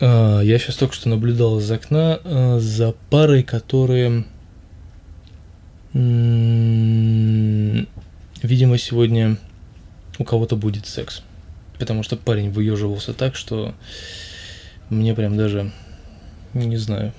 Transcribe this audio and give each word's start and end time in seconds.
А, 0.00 0.40
я 0.40 0.58
сейчас 0.58 0.76
только 0.76 0.94
что 0.94 1.08
наблюдал 1.08 1.58
из 1.58 1.70
окна 1.70 2.20
а, 2.24 2.58
за 2.58 2.92
парой, 3.10 3.42
которые, 3.42 4.24
видимо, 5.92 7.86
сегодня 8.78 9.36
у 10.18 10.24
кого-то 10.24 10.56
будет 10.56 10.86
секс. 10.86 11.22
Потому 11.78 12.02
что 12.02 12.16
парень 12.16 12.50
выеживался 12.50 13.14
так, 13.14 13.36
что 13.36 13.74
мне 14.90 15.14
прям 15.14 15.36
даже, 15.36 15.72
не 16.52 16.76
знаю, 16.76 17.12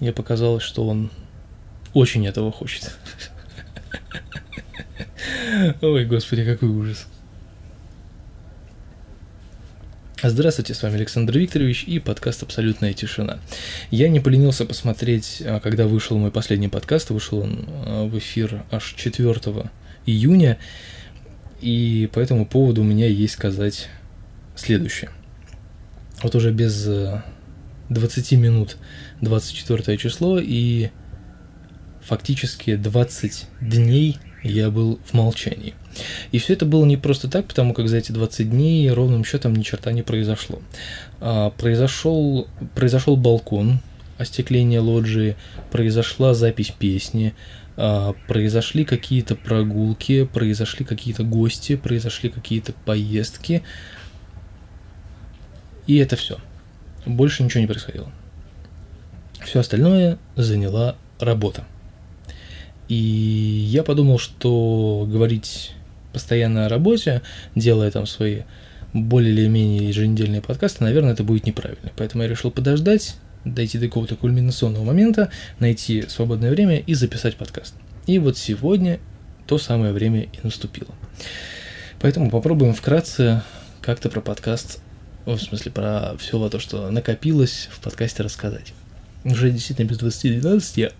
мне 0.00 0.12
показалось, 0.12 0.62
что 0.62 0.86
он 0.86 1.10
очень 1.94 2.26
этого 2.26 2.52
хочет. 2.52 2.96
Ой, 5.80 6.04
господи, 6.06 6.44
какой 6.44 6.68
ужас. 6.68 7.06
Здравствуйте, 10.22 10.74
с 10.74 10.82
вами 10.82 10.96
Александр 10.96 11.38
Викторович 11.38 11.84
и 11.84 11.98
подкаст 11.98 12.42
«Абсолютная 12.42 12.92
тишина». 12.92 13.38
Я 13.90 14.10
не 14.10 14.20
поленился 14.20 14.66
посмотреть, 14.66 15.42
а, 15.42 15.60
когда 15.60 15.86
вышел 15.86 16.18
мой 16.18 16.30
последний 16.30 16.68
подкаст, 16.68 17.08
вышел 17.08 17.38
он 17.38 17.64
а, 17.86 18.04
в 18.04 18.18
эфир 18.18 18.62
аж 18.70 18.94
4 18.98 19.40
июня, 20.04 20.58
и 21.62 22.06
по 22.12 22.20
этому 22.20 22.44
поводу 22.44 22.82
у 22.82 22.84
меня 22.84 23.06
есть 23.06 23.32
сказать 23.32 23.88
следующее. 24.56 25.08
Вот 26.22 26.34
уже 26.34 26.52
без 26.52 26.86
20 27.88 28.32
э, 28.32 28.36
минут 28.36 28.76
24 29.22 29.96
число, 29.96 30.38
и 30.38 30.90
фактически 32.02 32.76
20 32.76 33.46
дней 33.62 34.18
я 34.42 34.70
был 34.70 35.00
в 35.06 35.14
молчании. 35.14 35.74
И 36.32 36.38
все 36.38 36.52
это 36.52 36.66
было 36.66 36.84
не 36.84 36.96
просто 36.96 37.28
так, 37.28 37.46
потому 37.46 37.74
как 37.74 37.88
за 37.88 37.98
эти 37.98 38.12
20 38.12 38.50
дней 38.50 38.90
ровным 38.90 39.24
счетом 39.24 39.54
ни 39.54 39.62
черта 39.62 39.92
не 39.92 40.02
произошло. 40.02 40.60
А, 41.20 41.50
произошел, 41.50 42.48
произошел 42.74 43.16
балкон, 43.16 43.80
остекление 44.18 44.80
лоджии, 44.80 45.36
произошла 45.70 46.34
запись 46.34 46.72
песни, 46.76 47.34
а, 47.76 48.14
произошли 48.28 48.84
какие-то 48.84 49.34
прогулки, 49.34 50.24
произошли 50.24 50.84
какие-то 50.84 51.24
гости, 51.24 51.76
произошли 51.76 52.28
какие-то 52.28 52.72
поездки. 52.84 53.62
И 55.86 55.96
это 55.96 56.16
все. 56.16 56.38
Больше 57.06 57.42
ничего 57.42 57.60
не 57.60 57.66
происходило. 57.66 58.12
Все 59.44 59.60
остальное 59.60 60.18
заняла 60.36 60.96
работа. 61.18 61.64
И 62.88 62.94
я 62.94 63.82
подумал, 63.82 64.18
что 64.18 65.06
говорить 65.08 65.72
постоянно 66.12 66.66
о 66.66 66.68
работе, 66.68 67.22
делая 67.54 67.90
там 67.90 68.06
свои 68.06 68.42
более 68.92 69.32
или 69.32 69.46
менее 69.46 69.88
еженедельные 69.88 70.42
подкасты, 70.42 70.82
наверное, 70.82 71.12
это 71.12 71.22
будет 71.22 71.46
неправильно. 71.46 71.90
Поэтому 71.96 72.22
я 72.22 72.28
решил 72.28 72.50
подождать, 72.50 73.16
дойти 73.44 73.78
до 73.78 73.86
какого-то 73.86 74.16
кульминационного 74.16 74.84
момента, 74.84 75.30
найти 75.58 76.04
свободное 76.08 76.50
время 76.50 76.78
и 76.78 76.94
записать 76.94 77.36
подкаст. 77.36 77.74
И 78.06 78.18
вот 78.18 78.36
сегодня 78.36 78.98
то 79.46 79.58
самое 79.58 79.92
время 79.92 80.22
и 80.22 80.38
наступило. 80.42 80.94
Поэтому 82.00 82.30
попробуем 82.30 82.74
вкратце 82.74 83.42
как-то 83.82 84.08
про 84.08 84.20
подкаст, 84.20 84.80
в 85.26 85.38
смысле 85.38 85.70
про 85.70 86.16
все 86.18 86.48
то, 86.48 86.58
что 86.58 86.90
накопилось 86.90 87.68
в 87.70 87.80
подкасте 87.80 88.22
рассказать. 88.22 88.72
Уже 89.24 89.50
действительно 89.50 89.86
без 89.86 89.98
20-12 90.00 90.72
я 90.76 90.92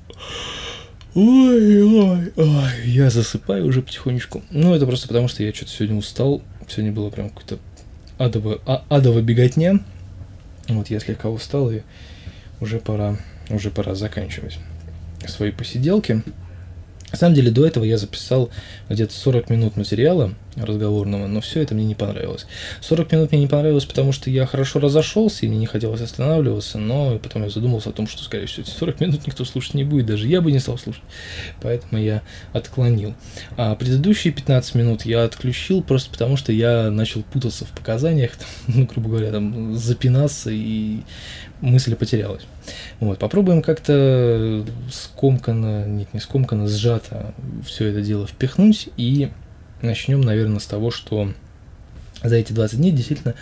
Ой, 1.15 1.83
ой, 1.83 2.33
ой, 2.37 2.71
я 2.85 3.11
засыпаю 3.11 3.67
уже 3.67 3.83
потихонечку. 3.83 4.43
Ну, 4.51 4.75
это 4.75 4.87
просто 4.87 5.09
потому, 5.09 5.27
что 5.27 5.43
я 5.43 5.53
что-то 5.53 5.73
сегодня 5.73 5.97
устал. 5.97 6.41
Сегодня 6.69 6.93
было 6.93 7.11
прям 7.11 7.31
какое-то 7.31 7.59
адово, 8.17 8.61
а, 8.65 8.85
адово 8.89 9.21
беготня. 9.21 9.81
Вот 10.69 10.89
я 10.89 11.01
слегка 11.01 11.29
устал, 11.29 11.71
и 11.73 11.81
уже 12.61 12.79
пора, 12.79 13.17
уже 13.49 13.71
пора 13.71 13.97
заканчивать 13.97 14.59
свои 15.27 15.51
посиделки. 15.51 16.23
На 17.13 17.19
самом 17.19 17.35
деле, 17.35 17.51
до 17.51 17.67
этого 17.67 17.85
я 17.85 17.99
записал 17.99 18.51
где-то 18.89 19.13
40 19.13 19.51
минут 19.51 19.77
материала 19.77 20.35
разговорного, 20.57 21.27
но 21.27 21.41
все 21.41 21.63
это 21.63 21.75
мне 21.75 21.85
не 21.85 21.95
понравилось. 21.95 22.47
40 22.81 23.13
минут 23.13 23.33
мне 23.33 23.41
не 23.41 23.47
понравилось, 23.47 23.85
потому 23.85 24.13
что 24.13 24.31
я 24.31 24.47
хорошо 24.47 24.81
разошелся, 24.81 25.47
и 25.47 25.49
мне 25.49 25.59
не 25.59 25.67
хотелось 25.67 26.01
останавливаться, 26.01 26.79
но 26.79 27.19
потом 27.19 27.45
я 27.45 27.51
задумался 27.51 27.91
о 27.91 27.93
том, 27.93 28.07
что, 28.09 28.23
скорее 28.23 28.47
всего, 28.47 28.63
эти 28.67 28.71
40 28.77 29.01
минут 29.01 29.27
никто 29.27 29.45
слушать 29.45 29.75
не 29.75 29.85
будет, 29.85 30.07
даже 30.07 30.27
я 30.27 30.41
бы 30.41 30.53
не 30.53 30.59
стал 30.59 30.79
слушать, 30.79 31.03
поэтому 31.63 32.01
я 32.01 32.23
отклонил. 32.53 33.15
А 33.57 33.75
предыдущие 33.75 34.33
15 34.33 34.75
минут 34.75 35.05
я 35.05 35.25
отключил 35.25 35.83
просто 35.83 36.11
потому, 36.11 36.37
что 36.37 36.53
я 36.53 36.91
начал 36.91 37.23
путаться 37.23 37.65
в 37.65 37.71
показаниях, 37.71 38.33
ну, 38.67 38.87
грубо 38.87 39.11
говоря, 39.11 39.31
там, 39.31 39.77
запинаться, 39.77 40.51
и 40.51 41.01
мысль 41.61 41.95
потерялась. 41.95 42.43
Вот, 43.01 43.19
попробуем 43.19 43.63
как-то 43.63 44.65
скомканно, 44.91 45.87
нет, 45.87 46.13
не 46.13 46.21
скомканно, 46.21 46.69
сжато 46.69 47.35
все 47.65 47.87
это 47.87 48.03
дело 48.03 48.27
впихнуть 48.27 48.89
и 48.97 49.31
начнем, 49.83 50.21
наверное, 50.21 50.59
с 50.59 50.67
того, 50.67 50.91
что 50.91 51.33
за 52.23 52.37
эти 52.37 52.53
20 52.53 52.79
дней 52.79 52.93
действительно 52.93 53.35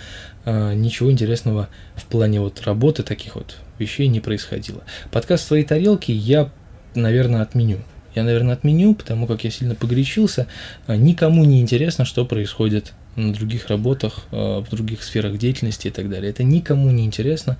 э, 0.44 0.74
ничего 0.74 1.10
интересного 1.10 1.68
в 1.96 2.06
плане 2.06 2.40
вот 2.40 2.62
работы 2.62 3.02
таких 3.02 3.34
вот 3.34 3.56
вещей 3.78 4.08
не 4.08 4.20
происходило. 4.20 4.82
Подкаст 5.10 5.46
своей 5.46 5.64
тарелки 5.64 6.12
я, 6.12 6.50
наверное, 6.94 7.42
отменю. 7.42 7.78
Я, 8.14 8.24
наверное, 8.24 8.54
отменю, 8.54 8.94
потому 8.94 9.26
как 9.26 9.44
я 9.44 9.50
сильно 9.50 9.74
погорячился. 9.74 10.46
А, 10.86 10.96
никому 10.96 11.44
не 11.44 11.60
интересно, 11.60 12.04
что 12.04 12.24
происходит 12.24 12.92
на 13.18 13.32
других 13.32 13.68
работах, 13.68 14.26
э, 14.30 14.60
в 14.60 14.68
других 14.70 15.02
сферах 15.02 15.36
деятельности 15.38 15.88
и 15.88 15.90
так 15.90 16.08
далее. 16.08 16.30
Это 16.30 16.42
никому 16.44 16.90
не 16.90 17.04
интересно, 17.04 17.58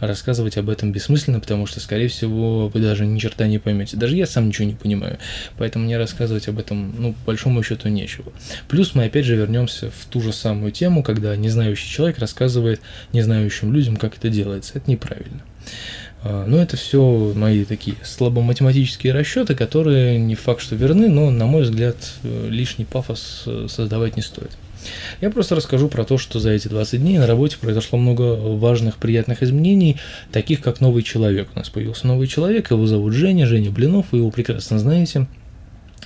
рассказывать 0.00 0.56
об 0.56 0.68
этом 0.68 0.92
бессмысленно, 0.92 1.40
потому 1.40 1.66
что, 1.66 1.80
скорее 1.80 2.08
всего, 2.08 2.68
вы 2.68 2.80
даже 2.80 3.06
ни 3.06 3.18
черта 3.18 3.46
не 3.46 3.58
поймете. 3.58 3.96
Даже 3.96 4.16
я 4.16 4.26
сам 4.26 4.48
ничего 4.48 4.66
не 4.66 4.74
понимаю, 4.74 5.18
поэтому 5.56 5.84
мне 5.84 5.96
рассказывать 5.96 6.48
об 6.48 6.58
этом, 6.58 6.94
ну, 6.98 7.12
по 7.12 7.28
большому 7.28 7.62
счету, 7.62 7.88
нечего. 7.88 8.32
Плюс 8.68 8.94
мы 8.94 9.04
опять 9.04 9.24
же 9.24 9.36
вернемся 9.36 9.90
в 9.90 10.06
ту 10.06 10.20
же 10.20 10.32
самую 10.32 10.72
тему, 10.72 11.02
когда 11.02 11.34
незнающий 11.36 11.88
человек 11.88 12.18
рассказывает 12.18 12.80
незнающим 13.12 13.72
людям, 13.72 13.96
как 13.96 14.16
это 14.16 14.28
делается. 14.28 14.72
Это 14.76 14.90
неправильно. 14.90 15.40
А, 16.22 16.44
но 16.46 16.60
это 16.60 16.76
все 16.76 17.32
мои 17.34 17.64
такие 17.64 17.96
слабоматематические 18.02 19.12
расчеты, 19.12 19.54
которые 19.54 20.18
не 20.18 20.34
факт, 20.34 20.60
что 20.60 20.74
верны, 20.74 21.08
но, 21.08 21.30
на 21.30 21.46
мой 21.46 21.62
взгляд, 21.62 21.96
э, 22.22 22.48
лишний 22.50 22.84
пафос 22.84 23.44
э, 23.46 23.66
создавать 23.68 24.16
не 24.16 24.22
стоит. 24.22 24.50
Я 25.20 25.30
просто 25.30 25.54
расскажу 25.54 25.88
про 25.88 26.04
то, 26.04 26.18
что 26.18 26.40
за 26.40 26.50
эти 26.50 26.68
20 26.68 27.00
дней 27.00 27.18
на 27.18 27.26
работе 27.26 27.56
произошло 27.60 27.98
много 27.98 28.36
важных, 28.36 28.96
приятных 28.96 29.42
изменений, 29.42 29.96
таких 30.32 30.60
как 30.60 30.80
новый 30.80 31.02
человек. 31.02 31.48
У 31.54 31.58
нас 31.58 31.68
появился 31.68 32.06
новый 32.06 32.26
человек, 32.26 32.70
его 32.70 32.86
зовут 32.86 33.12
Женя, 33.12 33.46
Женя 33.46 33.70
Блинов, 33.70 34.06
вы 34.12 34.18
его 34.18 34.30
прекрасно 34.30 34.78
знаете. 34.78 35.26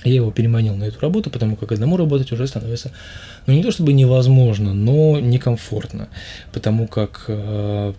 Я 0.03 0.15
его 0.15 0.31
переманил 0.31 0.75
на 0.75 0.85
эту 0.85 0.99
работу, 0.99 1.29
потому 1.29 1.55
как 1.55 1.71
одному 1.71 1.95
работать 1.95 2.31
уже 2.31 2.47
становится, 2.47 2.91
ну 3.45 3.53
не 3.53 3.61
то 3.61 3.71
чтобы 3.71 3.93
невозможно, 3.93 4.73
но 4.73 5.19
некомфортно, 5.19 6.09
потому 6.51 6.87
как 6.87 7.25
э, 7.27 7.93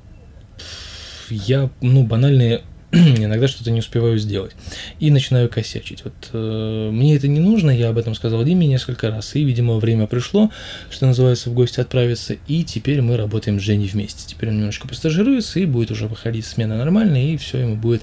я, 1.31 1.71
ну, 1.81 2.03
банальные 2.05 2.63
иногда 3.17 3.49
что-то 3.49 3.71
не 3.71 3.81
успеваю 3.81 4.19
сделать. 4.19 4.53
И 5.01 5.11
начинаю 5.11 5.49
косячить. 5.49 6.05
Вот 6.05 6.13
э, 6.35 6.91
мне 6.93 7.17
это 7.17 7.27
не 7.27 7.41
нужно, 7.41 7.71
я 7.71 7.89
об 7.89 7.97
этом 7.97 8.15
сказал 8.15 8.45
Диме 8.45 8.67
несколько 8.67 9.11
раз. 9.11 9.35
И, 9.35 9.43
видимо, 9.43 9.79
время 9.79 10.07
пришло, 10.07 10.51
что 10.91 11.07
называется, 11.07 11.49
в 11.49 11.55
гости 11.55 11.81
отправиться. 11.81 12.37
И 12.49 12.65
теперь 12.65 13.01
мы 13.01 13.17
работаем 13.17 13.59
с 13.59 13.63
Женей 13.63 13.89
вместе. 13.89 14.25
Теперь 14.27 14.51
он 14.51 14.59
немножко 14.59 14.87
постажируется 14.87 15.59
и 15.59 15.65
будет 15.65 15.91
уже 15.91 16.07
выходить 16.07 16.45
смена 16.45 16.77
нормальная, 16.77 17.33
и 17.33 17.39
все 17.39 17.59
ему 17.59 17.77
будет 17.77 18.03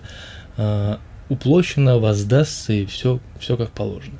э, 0.57 0.95
уплощено, 1.29 1.99
воздастся, 1.99 2.73
и 2.73 2.87
все, 2.87 3.19
все 3.39 3.57
как 3.57 3.69
положено. 3.69 4.17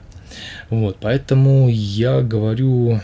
Вот, 0.69 0.97
поэтому 1.01 1.68
я 1.68 2.22
говорю 2.22 3.01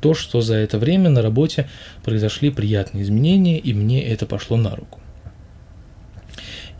то, 0.00 0.14
что 0.14 0.40
за 0.40 0.54
это 0.54 0.78
время 0.78 1.10
на 1.10 1.20
работе 1.20 1.68
произошли 2.02 2.50
приятные 2.50 3.02
изменения, 3.02 3.58
и 3.58 3.74
мне 3.74 4.02
это 4.02 4.24
пошло 4.24 4.56
на 4.56 4.74
руку. 4.74 5.00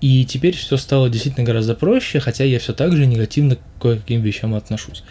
И 0.01 0.25
теперь 0.25 0.55
все 0.57 0.77
стало 0.77 1.09
действительно 1.09 1.47
гораздо 1.47 1.75
проще, 1.75 2.21
хотя 2.21 2.45
я 2.45 2.59
все 2.59 2.73
так 2.73 2.95
же 2.95 3.07
негативно 3.07 3.57
к 3.57 3.61
кое-каким 3.81 4.21
вещам 4.23 4.55
отношусь. 4.55 5.03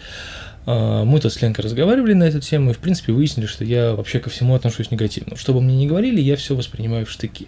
А, 0.66 1.04
мы 1.04 1.20
тут 1.20 1.32
с 1.32 1.40
Ленкой 1.42 1.64
разговаривали 1.64 2.12
на 2.12 2.24
эту 2.24 2.40
тему 2.40 2.70
и, 2.70 2.74
в 2.74 2.78
принципе, 2.78 3.12
выяснили, 3.12 3.46
что 3.46 3.64
я 3.64 3.94
вообще 3.94 4.20
ко 4.20 4.30
всему 4.30 4.54
отношусь 4.54 4.90
негативно. 4.90 5.36
Что 5.36 5.54
бы 5.54 5.60
мне 5.60 5.76
ни 5.76 5.86
говорили, 5.86 6.20
я 6.20 6.36
все 6.36 6.54
воспринимаю 6.54 7.06
в 7.06 7.10
штыки. 7.10 7.46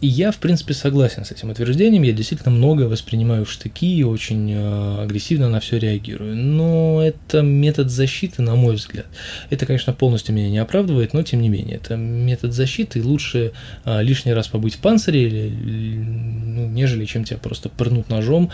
И 0.00 0.08
я, 0.08 0.30
в 0.30 0.38
принципе, 0.38 0.74
согласен 0.74 1.24
с 1.24 1.32
этим 1.32 1.50
утверждением. 1.50 2.02
Я 2.02 2.12
действительно 2.12 2.50
многое 2.50 2.86
воспринимаю 2.86 3.44
в 3.46 3.50
штыки 3.50 3.96
и 3.96 4.02
очень 4.02 4.52
э, 4.52 5.02
агрессивно 5.02 5.48
на 5.48 5.60
все 5.60 5.78
реагирую. 5.78 6.36
Но 6.36 7.02
это 7.02 7.40
метод 7.40 7.90
защиты, 7.90 8.42
на 8.42 8.56
мой 8.56 8.74
взгляд. 8.74 9.06
Это, 9.48 9.64
конечно, 9.64 9.94
полностью 9.94 10.34
меня 10.34 10.50
не 10.50 10.58
оправдывает, 10.58 11.14
но 11.14 11.22
тем 11.22 11.40
не 11.40 11.48
менее. 11.48 11.76
Это 11.76 11.96
метод 11.96 12.52
защиты, 12.52 12.98
и 12.98 13.02
лучше 13.02 13.52
э, 13.84 14.02
лишний 14.02 14.34
раз 14.34 14.48
побыть 14.48 14.74
в 14.74 14.78
панцире, 14.78 15.26
или, 15.26 15.48
ну, 15.48 16.68
нежели 16.68 17.06
чем 17.06 17.24
тебя 17.24 17.38
просто 17.38 17.70
пырнут 17.70 18.10
ножом 18.10 18.50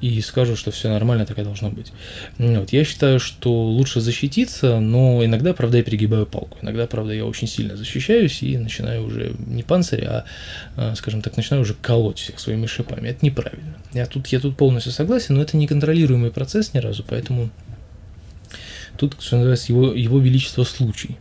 и 0.00 0.20
скажут, 0.20 0.58
что 0.58 0.70
все 0.70 0.88
нормально, 0.88 1.26
так 1.26 1.38
и 1.38 1.42
должно 1.42 1.70
быть. 1.70 1.92
Вот. 2.38 2.70
Я 2.70 2.84
считаю, 2.84 3.18
что 3.18 3.50
лучше 3.50 4.00
защититься, 4.00 4.78
но 4.78 5.24
иногда, 5.24 5.52
правда, 5.52 5.78
я 5.78 5.82
перегибаю 5.82 6.26
палку. 6.26 6.58
Иногда, 6.62 6.86
правда, 6.86 7.12
я 7.12 7.24
очень 7.24 7.48
сильно 7.48 7.76
защищаюсь 7.76 8.42
и 8.42 8.56
начинаю 8.58 9.04
уже 9.04 9.34
не 9.46 9.62
панцирь, 9.62 10.04
а, 10.04 10.24
а 10.76 10.94
скажем 10.94 11.22
так, 11.22 11.36
начинаю 11.36 11.62
уже 11.62 11.74
колоть 11.74 12.18
всех 12.18 12.38
своими 12.38 12.66
шипами. 12.66 13.08
Это 13.08 13.24
неправильно. 13.24 13.76
Я 13.92 14.06
тут, 14.06 14.26
я 14.28 14.40
тут 14.40 14.56
полностью 14.56 14.92
согласен, 14.92 15.34
но 15.34 15.42
это 15.42 15.56
неконтролируемый 15.56 16.30
процесс 16.30 16.74
ни 16.74 16.78
разу, 16.78 17.04
поэтому 17.08 17.50
тут, 18.96 19.16
что 19.20 19.36
называется, 19.36 19.72
его, 19.72 19.92
его 19.92 20.18
величество 20.18 20.64
случай. 20.64 21.16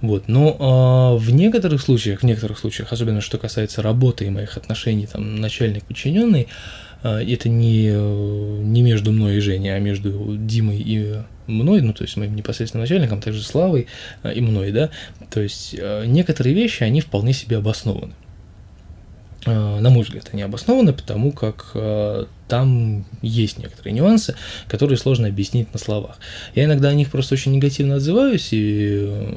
Вот. 0.00 0.28
Но 0.28 1.16
э, 1.18 1.22
в 1.24 1.30
некоторых 1.32 1.80
случаях, 1.80 2.20
в 2.20 2.24
некоторых 2.24 2.58
случаях, 2.58 2.92
особенно 2.92 3.20
что 3.20 3.38
касается 3.38 3.82
работы 3.82 4.26
и 4.26 4.30
моих 4.30 4.56
отношений, 4.56 5.06
там, 5.06 5.36
начальник-подчиненный, 5.36 6.48
это 7.02 7.48
не, 7.48 7.90
не 7.90 8.82
между 8.82 9.12
мной 9.12 9.36
и 9.36 9.40
Женей, 9.40 9.74
а 9.74 9.78
между 9.80 10.36
Димой 10.36 10.78
и 10.78 11.16
мной, 11.46 11.80
ну, 11.82 11.92
то 11.92 12.04
есть 12.04 12.16
моим 12.16 12.36
непосредственным 12.36 12.82
начальником, 12.82 13.20
также 13.20 13.42
Славой 13.42 13.88
э, 14.22 14.32
и 14.32 14.40
мной, 14.40 14.70
да, 14.72 14.90
то 15.30 15.40
есть 15.40 15.74
некоторые 16.06 16.54
вещи, 16.54 16.84
они 16.84 17.00
вполне 17.00 17.32
себе 17.32 17.58
обоснованы. 17.58 18.12
На 19.44 19.90
мой 19.90 20.04
взгляд, 20.04 20.30
они 20.32 20.42
обоснованы, 20.42 20.92
потому 20.92 21.32
как 21.32 21.74
там 22.46 23.04
есть 23.22 23.58
некоторые 23.58 23.92
нюансы, 23.92 24.36
которые 24.68 24.96
сложно 24.96 25.26
объяснить 25.26 25.72
на 25.72 25.80
словах. 25.80 26.18
Я 26.54 26.66
иногда 26.66 26.90
о 26.90 26.94
них 26.94 27.10
просто 27.10 27.34
очень 27.34 27.50
негативно 27.50 27.96
отзываюсь, 27.96 28.50
и 28.52 29.34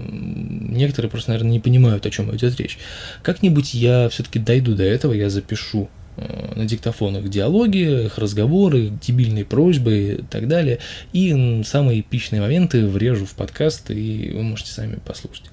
некоторые 0.70 1.10
просто, 1.10 1.32
наверное, 1.32 1.54
не 1.54 1.60
понимают, 1.60 2.06
о 2.06 2.12
чем 2.12 2.36
идет 2.36 2.60
речь. 2.60 2.78
Как-нибудь 3.24 3.74
я 3.74 4.08
все-таки 4.10 4.38
дойду 4.38 4.76
до 4.76 4.84
этого, 4.84 5.12
я 5.12 5.32
запишу 5.32 5.90
на 6.18 6.66
диктофонах 6.66 7.30
диалоги, 7.30 8.06
их 8.06 8.18
разговоры, 8.18 8.92
дебильные 9.02 9.46
просьбы 9.46 10.20
и 10.20 10.24
так 10.24 10.48
далее. 10.48 10.80
И 11.14 11.64
самые 11.64 12.02
эпичные 12.02 12.42
моменты 12.42 12.86
врежу 12.86 13.26
в 13.26 13.34
подкаст, 13.34 13.92
и 13.92 14.32
вы 14.34 14.44
можете 14.44 14.72
сами 14.72 14.98
послушать. 15.06 15.46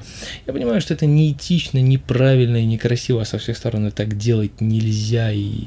Я 0.46 0.52
понимаю, 0.52 0.80
что 0.80 0.94
это 0.94 1.06
неэтично, 1.06 1.78
неправильно 1.78 2.58
и 2.58 2.66
некрасиво, 2.66 3.22
а 3.22 3.24
со 3.24 3.38
всех 3.38 3.56
сторон 3.56 3.90
так 3.90 4.16
делать 4.16 4.60
нельзя, 4.60 5.32
и, 5.32 5.64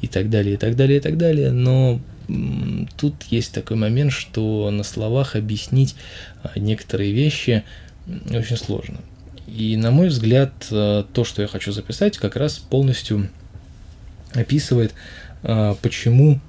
и 0.00 0.06
так 0.06 0.30
далее, 0.30 0.54
и 0.54 0.56
так 0.56 0.76
далее, 0.76 0.98
и 0.98 1.00
так 1.00 1.18
далее, 1.18 1.50
но 1.50 2.00
тут 2.98 3.14
есть 3.30 3.52
такой 3.52 3.76
момент, 3.76 4.12
что 4.12 4.70
на 4.70 4.82
словах 4.82 5.34
объяснить 5.34 5.94
а, 6.42 6.58
некоторые 6.58 7.12
вещи 7.12 7.64
очень 8.30 8.56
сложно. 8.56 8.98
И, 9.46 9.76
на 9.76 9.90
мой 9.90 10.08
взгляд, 10.08 10.52
э, 10.70 11.04
то, 11.12 11.24
что 11.24 11.40
я 11.40 11.48
хочу 11.48 11.72
записать, 11.72 12.18
как 12.18 12.36
раз 12.36 12.58
полностью 12.58 13.30
описывает, 14.34 14.94
а, 15.42 15.76
почему 15.82 16.40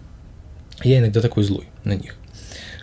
я 0.84 1.00
иногда 1.00 1.22
такой 1.22 1.44
злой 1.44 1.68
на 1.84 1.94
них. 1.94 2.16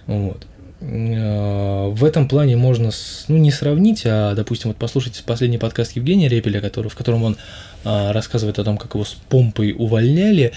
Вот. 0.07 0.47
А, 0.81 1.89
в 1.89 2.05
этом 2.05 2.29
плане 2.29 2.57
можно, 2.57 2.91
ну, 3.29 3.37
не 3.37 3.51
сравнить, 3.51 4.03
а, 4.05 4.35
допустим, 4.35 4.71
вот 4.71 4.77
послушать 4.77 5.23
последний 5.27 5.59
подкаст 5.59 5.97
Евгения 5.97 6.29
Репеля, 6.29 6.61
который, 6.61 6.89
в 6.89 6.95
котором 6.95 7.25
он 7.25 7.37
а, 7.85 8.13
рассказывает 8.13 8.59
о 8.59 8.65
том, 8.65 8.79
как 8.79 8.95
его 8.95 9.05
с 9.05 9.17
помпой 9.29 9.75
увольняли, 9.77 10.53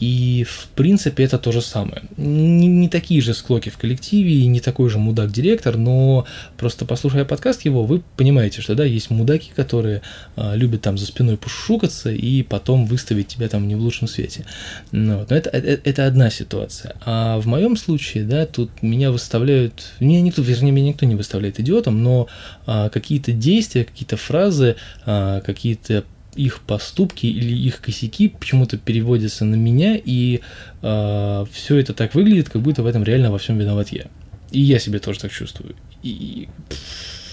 и, 0.00 0.46
в 0.48 0.68
принципе, 0.74 1.24
это 1.24 1.38
то 1.38 1.52
же 1.52 1.60
самое. 1.60 2.02
Не, 2.16 2.66
не 2.66 2.88
такие 2.88 3.20
же 3.20 3.34
склоки 3.34 3.68
в 3.68 3.76
коллективе, 3.76 4.32
и 4.32 4.46
не 4.46 4.60
такой 4.60 4.88
же 4.88 4.98
мудак-директор, 4.98 5.76
но 5.76 6.26
просто 6.56 6.86
послушая 6.86 7.26
подкаст 7.26 7.66
его, 7.66 7.84
вы 7.84 8.02
понимаете, 8.16 8.62
что, 8.62 8.74
да, 8.74 8.84
есть 8.84 9.10
мудаки, 9.10 9.52
которые 9.54 10.00
а, 10.36 10.54
любят 10.54 10.80
там 10.80 10.96
за 10.96 11.04
спиной 11.04 11.36
пошукаться 11.36 12.10
и 12.10 12.42
потом 12.42 12.86
выставить 12.86 13.28
тебя 13.28 13.48
там 13.48 13.68
не 13.68 13.74
в 13.74 13.80
лучшем 13.80 14.08
свете. 14.08 14.46
Ну, 14.90 15.18
вот. 15.18 15.30
Но 15.30 15.36
это, 15.36 15.50
это, 15.50 15.80
это 15.88 16.06
одна 16.06 16.30
ситуация. 16.30 16.96
А 17.04 17.38
в 17.38 17.46
моем 17.46 17.76
случае, 17.76 18.24
да, 18.24 18.46
тут 18.46 18.82
меня 18.82 19.10
выставляют, 19.10 19.92
меня 20.00 20.22
никто, 20.22 20.40
вернее, 20.40 20.72
меня 20.72 20.88
никто 20.88 21.04
не 21.04 21.14
выставляет 21.14 21.60
идиотом, 21.60 22.02
но 22.02 22.26
а, 22.64 22.88
какие-то 22.88 23.32
действия, 23.32 23.84
какие-то 23.84 24.16
фразы, 24.16 24.76
а, 25.04 25.42
какие-то 25.42 26.04
их 26.40 26.60
поступки 26.60 27.26
или 27.26 27.52
их 27.52 27.80
косяки 27.80 28.28
почему-то 28.28 28.78
переводятся 28.78 29.44
на 29.44 29.56
меня, 29.56 29.96
и 30.02 30.36
э, 30.36 30.40
а, 30.82 31.44
все 31.52 31.76
это 31.76 31.92
так 31.92 32.14
выглядит, 32.14 32.48
как 32.48 32.62
будто 32.62 32.82
в 32.82 32.86
этом 32.86 33.04
реально 33.04 33.30
во 33.30 33.38
всем 33.38 33.58
виноват 33.58 33.90
я. 33.90 34.06
И 34.50 34.60
я 34.60 34.78
себе 34.78 34.98
тоже 34.98 35.20
так 35.20 35.30
чувствую. 35.30 35.76
И, 36.02 36.48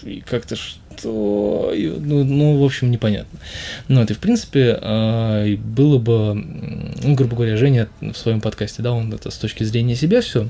и 0.04 0.22
как-то 0.22 0.56
что... 0.56 1.74
Ну, 1.74 2.24
ну, 2.24 2.60
в 2.60 2.64
общем, 2.64 2.92
непонятно. 2.92 3.40
Ну, 3.88 4.04
и, 4.04 4.14
в 4.14 4.20
принципе, 4.20 4.78
э, 4.82 5.56
было 5.56 5.98
бы, 5.98 6.34
ну, 6.36 7.16
грубо 7.16 7.36
говоря, 7.36 7.58
Женя 7.58 7.88
в 8.02 8.16
своем 8.16 8.42
подкасте, 8.42 8.84
да, 8.84 8.92
он 8.92 9.14
это 9.14 9.32
с 9.32 9.38
точки 9.38 9.64
зрения 9.64 9.96
себя 9.96 10.22
все 10.22 10.50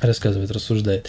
рассказывает, 0.00 0.50
рассуждает. 0.50 1.08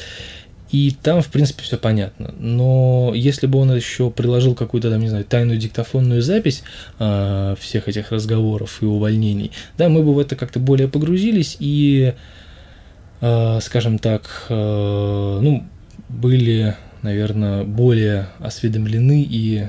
И 0.74 0.90
там, 1.04 1.22
в 1.22 1.28
принципе, 1.28 1.62
все 1.62 1.78
понятно. 1.78 2.34
Но 2.40 3.12
если 3.14 3.46
бы 3.46 3.60
он 3.60 3.76
еще 3.76 4.10
приложил 4.10 4.56
какую-то, 4.56 4.90
там, 4.90 5.02
не 5.02 5.08
знаю, 5.08 5.24
тайную 5.24 5.60
диктофонную 5.60 6.24
запись 6.24 6.64
э, 6.98 7.54
всех 7.60 7.88
этих 7.88 8.12
разговоров 8.12 8.82
и 8.82 8.86
увольнений, 8.86 9.52
да, 9.78 9.88
мы 9.88 10.02
бы 10.02 10.16
в 10.16 10.20
это 10.20 10.36
как-то 10.36 10.60
более 10.60 10.88
погрузились 10.88 11.58
и, 11.60 12.16
э, 13.22 13.60
скажем 13.62 14.00
так, 14.00 14.48
э, 14.50 15.40
ну, 15.44 15.64
были, 16.10 16.76
наверное, 17.04 17.64
более 17.66 18.30
осведомлены 18.40 19.22
и, 19.22 19.68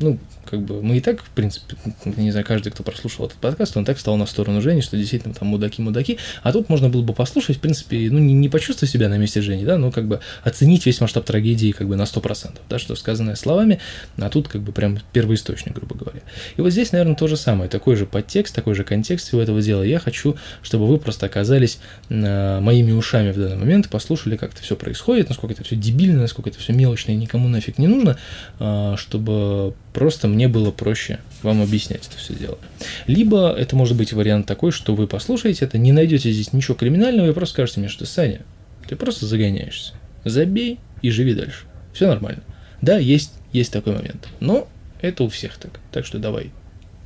ну, 0.00 0.18
как 0.48 0.62
бы 0.62 0.82
мы 0.82 0.96
и 0.96 1.00
так, 1.00 1.22
в 1.22 1.28
принципе, 1.30 1.76
не 2.04 2.30
знаю, 2.30 2.46
каждый, 2.46 2.70
кто 2.70 2.82
прослушал 2.82 3.26
этот 3.26 3.38
подкаст, 3.38 3.76
он 3.76 3.84
так 3.84 3.98
стал 3.98 4.16
на 4.16 4.26
сторону 4.26 4.60
Жени, 4.60 4.80
что 4.80 4.96
действительно 4.96 5.34
там 5.34 5.48
мудаки-мудаки, 5.48 6.18
а 6.42 6.52
тут 6.52 6.68
можно 6.68 6.88
было 6.88 7.02
бы 7.02 7.12
послушать, 7.12 7.56
в 7.56 7.60
принципе, 7.60 8.08
ну, 8.10 8.18
не, 8.18 8.32
не 8.32 8.48
почувствовать 8.48 8.90
себя 8.90 9.08
на 9.08 9.18
месте 9.18 9.42
Жени, 9.42 9.64
да, 9.64 9.76
но 9.76 9.90
как 9.90 10.06
бы 10.06 10.20
оценить 10.42 10.86
весь 10.86 11.00
масштаб 11.00 11.24
трагедии 11.24 11.72
как 11.72 11.88
бы 11.88 11.96
на 11.96 12.02
100%, 12.02 12.58
да, 12.68 12.78
что 12.78 12.94
сказанное 12.96 13.34
словами, 13.34 13.80
а 14.16 14.30
тут 14.30 14.48
как 14.48 14.62
бы 14.62 14.72
прям 14.72 14.98
первоисточник, 15.12 15.74
грубо 15.74 15.96
говоря. 15.96 16.20
И 16.56 16.60
вот 16.60 16.70
здесь, 16.70 16.92
наверное, 16.92 17.16
то 17.16 17.26
же 17.26 17.36
самое, 17.36 17.68
такой 17.68 17.96
же 17.96 18.06
подтекст, 18.06 18.54
такой 18.54 18.74
же 18.74 18.84
контекст 18.84 19.28
всего 19.28 19.42
этого 19.42 19.60
дела. 19.60 19.82
Я 19.82 19.98
хочу, 19.98 20.36
чтобы 20.62 20.86
вы 20.86 20.98
просто 20.98 21.26
оказались 21.26 21.78
э, 22.08 22.60
моими 22.60 22.92
ушами 22.92 23.32
в 23.32 23.36
данный 23.36 23.56
момент, 23.56 23.88
послушали, 23.88 24.36
как 24.36 24.52
это 24.52 24.62
все 24.62 24.76
происходит, 24.76 25.28
насколько 25.28 25.54
это 25.54 25.64
все 25.64 25.76
дебильно, 25.76 26.20
насколько 26.20 26.50
это 26.50 26.58
все 26.58 26.72
мелочно 26.72 27.12
и 27.12 27.16
никому 27.16 27.48
нафиг 27.48 27.78
не 27.78 27.86
нужно, 27.86 28.16
э, 28.60 28.94
чтобы 28.96 29.74
просто 29.92 30.28
мне 30.28 30.48
было 30.48 30.70
проще 30.70 31.20
вам 31.42 31.62
объяснять 31.62 32.06
это 32.06 32.16
все 32.16 32.34
дело. 32.34 32.58
Либо 33.06 33.50
это 33.50 33.76
может 33.76 33.96
быть 33.96 34.12
вариант 34.12 34.46
такой, 34.46 34.72
что 34.72 34.94
вы 34.94 35.06
послушаете 35.06 35.64
это, 35.64 35.78
не 35.78 35.92
найдете 35.92 36.30
здесь 36.32 36.52
ничего 36.52 36.74
криминального 36.74 37.28
и 37.28 37.32
просто 37.32 37.54
скажете 37.54 37.80
мне, 37.80 37.88
что 37.88 38.06
Саня, 38.06 38.42
ты 38.88 38.96
просто 38.96 39.26
загоняешься. 39.26 39.94
Забей 40.24 40.78
и 41.02 41.10
живи 41.10 41.34
дальше. 41.34 41.64
Все 41.92 42.06
нормально. 42.06 42.42
Да, 42.82 42.98
есть, 42.98 43.32
есть 43.52 43.72
такой 43.72 43.94
момент. 43.94 44.28
Но 44.40 44.68
это 45.00 45.24
у 45.24 45.28
всех 45.28 45.56
так. 45.56 45.80
Так 45.92 46.06
что 46.06 46.18
давай 46.18 46.50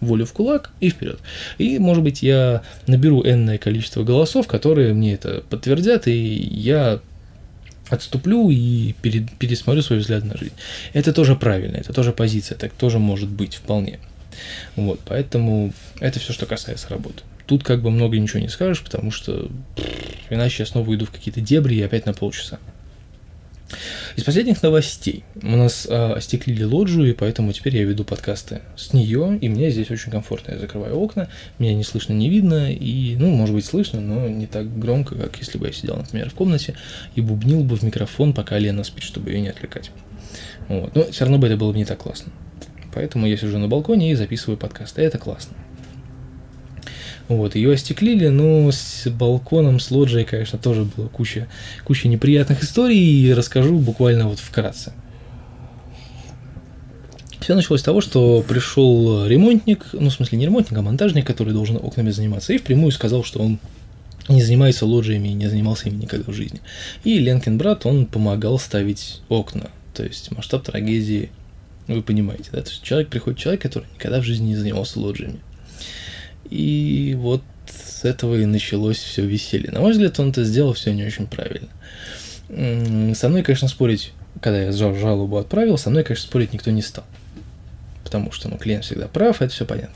волю 0.00 0.26
в 0.26 0.32
кулак 0.32 0.70
и 0.80 0.90
вперед. 0.90 1.20
И, 1.58 1.78
может 1.78 2.02
быть, 2.02 2.22
я 2.22 2.62
наберу 2.86 3.22
энное 3.24 3.58
количество 3.58 4.02
голосов, 4.02 4.48
которые 4.48 4.94
мне 4.94 5.14
это 5.14 5.44
подтвердят, 5.48 6.08
и 6.08 6.12
я 6.12 7.00
отступлю 7.92 8.50
и 8.50 8.92
пересмотрю 8.92 9.82
свой 9.82 9.98
взгляд 9.98 10.24
на 10.24 10.36
жизнь. 10.36 10.54
Это 10.92 11.12
тоже 11.12 11.36
правильно, 11.36 11.76
это 11.76 11.92
тоже 11.92 12.12
позиция, 12.12 12.56
так 12.56 12.72
тоже 12.72 12.98
может 12.98 13.28
быть 13.28 13.56
вполне. 13.56 14.00
Вот, 14.76 15.00
поэтому 15.04 15.72
это 16.00 16.18
все, 16.18 16.32
что 16.32 16.46
касается 16.46 16.88
работы. 16.88 17.22
Тут 17.46 17.64
как 17.64 17.82
бы 17.82 17.90
много 17.90 18.18
ничего 18.18 18.40
не 18.40 18.48
скажешь, 18.48 18.82
потому 18.82 19.10
что 19.10 19.50
иначе 20.30 20.62
я 20.62 20.66
снова 20.66 20.88
уйду 20.88 21.04
в 21.04 21.10
какие-то 21.10 21.40
дебри 21.40 21.74
и 21.74 21.82
опять 21.82 22.06
на 22.06 22.14
полчаса. 22.14 22.58
Из 24.16 24.24
последних 24.24 24.62
новостей. 24.62 25.24
У 25.42 25.56
нас 25.56 25.86
э, 25.88 26.12
остеклили 26.12 26.64
лоджию, 26.64 27.10
и 27.10 27.12
поэтому 27.12 27.52
теперь 27.52 27.76
я 27.76 27.84
веду 27.84 28.04
подкасты 28.04 28.62
с 28.76 28.92
нее, 28.92 29.38
и 29.40 29.48
мне 29.48 29.70
здесь 29.70 29.90
очень 29.90 30.10
комфортно. 30.10 30.52
Я 30.52 30.58
закрываю 30.58 30.96
окна, 30.98 31.28
меня 31.58 31.74
не 31.74 31.84
слышно, 31.84 32.12
не 32.12 32.28
видно, 32.28 32.72
и, 32.72 33.16
ну, 33.16 33.30
может 33.30 33.54
быть, 33.54 33.64
слышно, 33.64 34.00
но 34.00 34.28
не 34.28 34.46
так 34.46 34.78
громко, 34.78 35.14
как 35.14 35.36
если 35.38 35.58
бы 35.58 35.66
я 35.66 35.72
сидел, 35.72 35.96
например, 35.96 36.30
в 36.30 36.34
комнате 36.34 36.74
и 37.14 37.20
бубнил 37.20 37.64
бы 37.64 37.76
в 37.76 37.82
микрофон, 37.82 38.32
пока 38.32 38.58
Лена 38.58 38.84
спит, 38.84 39.04
чтобы 39.04 39.30
ее 39.30 39.40
не 39.40 39.48
отвлекать. 39.48 39.90
Вот. 40.68 40.94
Но 40.94 41.04
все 41.04 41.24
равно 41.24 41.38
бы 41.38 41.46
это 41.46 41.56
было 41.56 41.72
бы 41.72 41.78
не 41.78 41.84
так 41.84 41.98
классно. 41.98 42.32
Поэтому 42.94 43.26
я 43.26 43.36
сижу 43.36 43.58
на 43.58 43.68
балконе 43.68 44.12
и 44.12 44.14
записываю 44.14 44.58
подкасты. 44.58 45.02
Это 45.02 45.18
классно. 45.18 45.56
Вот, 47.36 47.54
ее 47.54 47.72
остеклили, 47.72 48.28
но 48.28 48.70
с 48.70 49.08
балконом, 49.08 49.80
с 49.80 49.90
лоджией, 49.90 50.24
конечно, 50.24 50.58
тоже 50.58 50.84
было 50.84 51.08
куча, 51.08 51.48
куча 51.84 52.08
неприятных 52.08 52.62
историй, 52.62 52.98
и 52.98 53.32
расскажу 53.32 53.78
буквально 53.78 54.28
вот 54.28 54.38
вкратце. 54.38 54.92
Все 57.40 57.56
началось 57.56 57.80
с 57.80 57.84
того, 57.84 58.00
что 58.00 58.44
пришел 58.46 59.26
ремонтник, 59.26 59.86
ну, 59.92 60.10
в 60.10 60.12
смысле, 60.12 60.38
не 60.38 60.44
ремонтник, 60.46 60.78
а 60.78 60.82
монтажник, 60.82 61.26
который 61.26 61.52
должен 61.52 61.76
окнами 61.76 62.10
заниматься, 62.10 62.52
и 62.52 62.58
впрямую 62.58 62.92
сказал, 62.92 63.24
что 63.24 63.40
он 63.40 63.58
не 64.28 64.42
занимается 64.42 64.86
лоджиями 64.86 65.28
и 65.28 65.34
не 65.34 65.48
занимался 65.48 65.88
ими 65.88 66.02
никогда 66.02 66.30
в 66.30 66.34
жизни. 66.34 66.60
И 67.02 67.18
Ленкин 67.18 67.58
брат, 67.58 67.84
он 67.84 68.06
помогал 68.06 68.58
ставить 68.60 69.22
окна. 69.28 69.70
То 69.94 70.04
есть 70.04 70.30
масштаб 70.30 70.62
трагедии, 70.62 71.30
вы 71.88 72.02
понимаете, 72.02 72.50
да? 72.52 72.62
То 72.62 72.70
есть 72.70 72.82
человек 72.82 73.08
приходит 73.08 73.40
человек, 73.40 73.62
который 73.62 73.86
никогда 73.94 74.20
в 74.20 74.24
жизни 74.24 74.48
не 74.48 74.56
занимался 74.56 75.00
лоджиями. 75.00 75.40
И 76.52 77.16
вот 77.18 77.42
с 77.66 78.04
этого 78.04 78.34
и 78.34 78.44
началось 78.44 78.98
все 78.98 79.24
веселье. 79.24 79.70
На 79.70 79.80
мой 79.80 79.92
взгляд, 79.92 80.20
он 80.20 80.30
это 80.30 80.44
сделал 80.44 80.74
все 80.74 80.92
не 80.92 81.02
очень 81.02 81.26
правильно. 81.26 81.68
Со 83.14 83.30
мной, 83.30 83.42
конечно, 83.42 83.68
спорить, 83.68 84.12
когда 84.42 84.60
я 84.60 84.72
жалобу 84.72 85.38
отправил, 85.38 85.78
со 85.78 85.88
мной, 85.88 86.04
конечно, 86.04 86.28
спорить 86.28 86.52
никто 86.52 86.70
не 86.70 86.82
стал. 86.82 87.04
Потому 88.04 88.32
что, 88.32 88.50
ну, 88.50 88.58
клиент 88.58 88.84
всегда 88.84 89.08
прав, 89.08 89.40
это 89.40 89.50
все 89.50 89.64
понятно. 89.64 89.94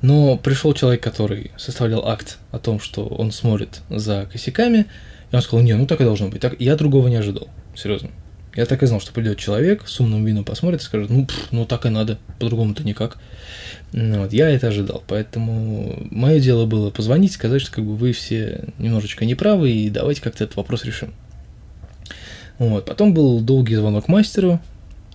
Но 0.00 0.36
пришел 0.36 0.74
человек, 0.74 1.02
который 1.02 1.50
составлял 1.56 2.06
акт 2.06 2.38
о 2.52 2.60
том, 2.60 2.78
что 2.78 3.04
он 3.04 3.32
смотрит 3.32 3.80
за 3.90 4.28
косяками, 4.30 4.86
и 5.32 5.34
он 5.34 5.42
сказал, 5.42 5.64
не, 5.64 5.74
ну 5.74 5.88
так 5.88 6.00
и 6.00 6.04
должно 6.04 6.28
быть. 6.28 6.40
Так, 6.40 6.60
я 6.60 6.76
другого 6.76 7.08
не 7.08 7.16
ожидал, 7.16 7.48
серьезно. 7.74 8.10
Я 8.54 8.66
так 8.66 8.82
и 8.82 8.86
знал, 8.86 9.00
что 9.00 9.12
придет 9.12 9.38
человек 9.38 9.86
с 9.86 10.00
умным 10.00 10.24
видом 10.24 10.44
посмотрит 10.44 10.80
и 10.80 10.84
скажет, 10.84 11.10
ну, 11.10 11.26
пф, 11.26 11.52
ну 11.52 11.66
так 11.66 11.86
и 11.86 11.88
надо, 11.88 12.18
по-другому-то 12.38 12.82
никак. 12.82 13.18
Ну, 13.92 14.22
вот, 14.22 14.32
я 14.32 14.50
это 14.50 14.68
ожидал, 14.68 15.02
поэтому 15.06 16.06
мое 16.10 16.40
дело 16.40 16.66
было 16.66 16.90
позвонить, 16.90 17.32
сказать, 17.32 17.62
что 17.62 17.72
как 17.72 17.84
бы 17.84 17.96
вы 17.96 18.12
все 18.12 18.64
немножечко 18.78 19.24
неправы, 19.24 19.70
и 19.70 19.90
давайте 19.90 20.20
как-то 20.20 20.44
этот 20.44 20.56
вопрос 20.56 20.84
решим. 20.84 21.12
Вот, 22.58 22.84
потом 22.86 23.14
был 23.14 23.40
долгий 23.40 23.76
звонок 23.76 24.08
мастеру, 24.08 24.60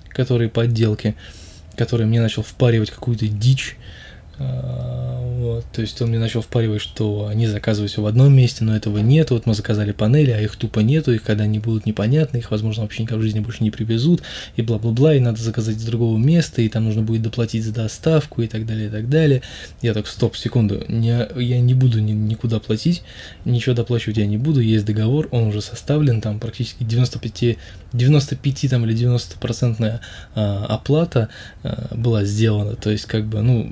который 0.09 0.49
по 0.49 0.63
отделке, 0.63 1.15
который 1.75 2.05
мне 2.05 2.21
начал 2.21 2.41
впаривать 2.41 2.89
какую-то 2.89 3.27
дичь, 3.27 3.77
а, 4.39 5.04
то 5.61 5.81
есть 5.81 6.01
он 6.01 6.09
мне 6.09 6.19
начал 6.19 6.41
впаривать, 6.41 6.81
что 6.81 7.27
они 7.27 7.47
заказывают 7.47 7.91
все 7.91 8.01
в 8.01 8.07
одном 8.07 8.33
месте, 8.33 8.63
но 8.63 8.75
этого 8.75 8.99
нет. 8.99 9.31
Вот 9.31 9.45
мы 9.45 9.53
заказали 9.53 9.91
панели, 9.91 10.31
а 10.31 10.41
их 10.41 10.55
тупо 10.55 10.79
нету, 10.79 11.13
и 11.13 11.17
когда 11.17 11.43
они 11.43 11.59
будут 11.59 11.85
непонятны, 11.85 12.37
их, 12.37 12.51
возможно, 12.51 12.83
вообще 12.83 13.03
никогда 13.03 13.19
в 13.19 13.23
жизни 13.23 13.39
больше 13.39 13.63
не 13.63 13.71
привезут, 13.71 14.21
и 14.55 14.61
бла-бла-бла, 14.61 15.15
и 15.15 15.19
надо 15.19 15.41
заказать 15.41 15.77
из 15.77 15.83
другого 15.83 16.17
места, 16.17 16.61
и 16.61 16.69
там 16.69 16.85
нужно 16.85 17.01
будет 17.01 17.21
доплатить 17.21 17.63
за 17.63 17.73
доставку, 17.73 18.41
и 18.41 18.47
так 18.47 18.65
далее, 18.65 18.87
и 18.87 18.91
так 18.91 19.09
далее. 19.09 19.41
Я 19.81 19.93
так, 19.93 20.07
стоп, 20.07 20.35
секунду, 20.35 20.83
не, 20.87 21.27
я 21.35 21.59
не 21.59 21.73
буду 21.73 21.99
ни, 21.99 22.11
никуда 22.11 22.59
платить, 22.59 23.03
ничего 23.43 23.75
доплачивать 23.75 24.17
я 24.17 24.25
не 24.25 24.37
буду, 24.37 24.59
есть 24.59 24.85
договор, 24.85 25.27
он 25.31 25.47
уже 25.47 25.61
составлен, 25.61 26.21
там 26.21 26.39
практически 26.39 26.83
95, 26.83 27.57
95 27.93 28.69
там, 28.69 28.85
или 28.85 28.93
90 28.93 29.39
процентная 29.39 30.01
а, 30.33 30.65
оплата 30.65 31.29
а, 31.63 31.93
была 31.95 32.23
сделана, 32.23 32.75
то 32.75 32.89
есть 32.89 33.05
как 33.05 33.25
бы, 33.25 33.41
ну, 33.41 33.71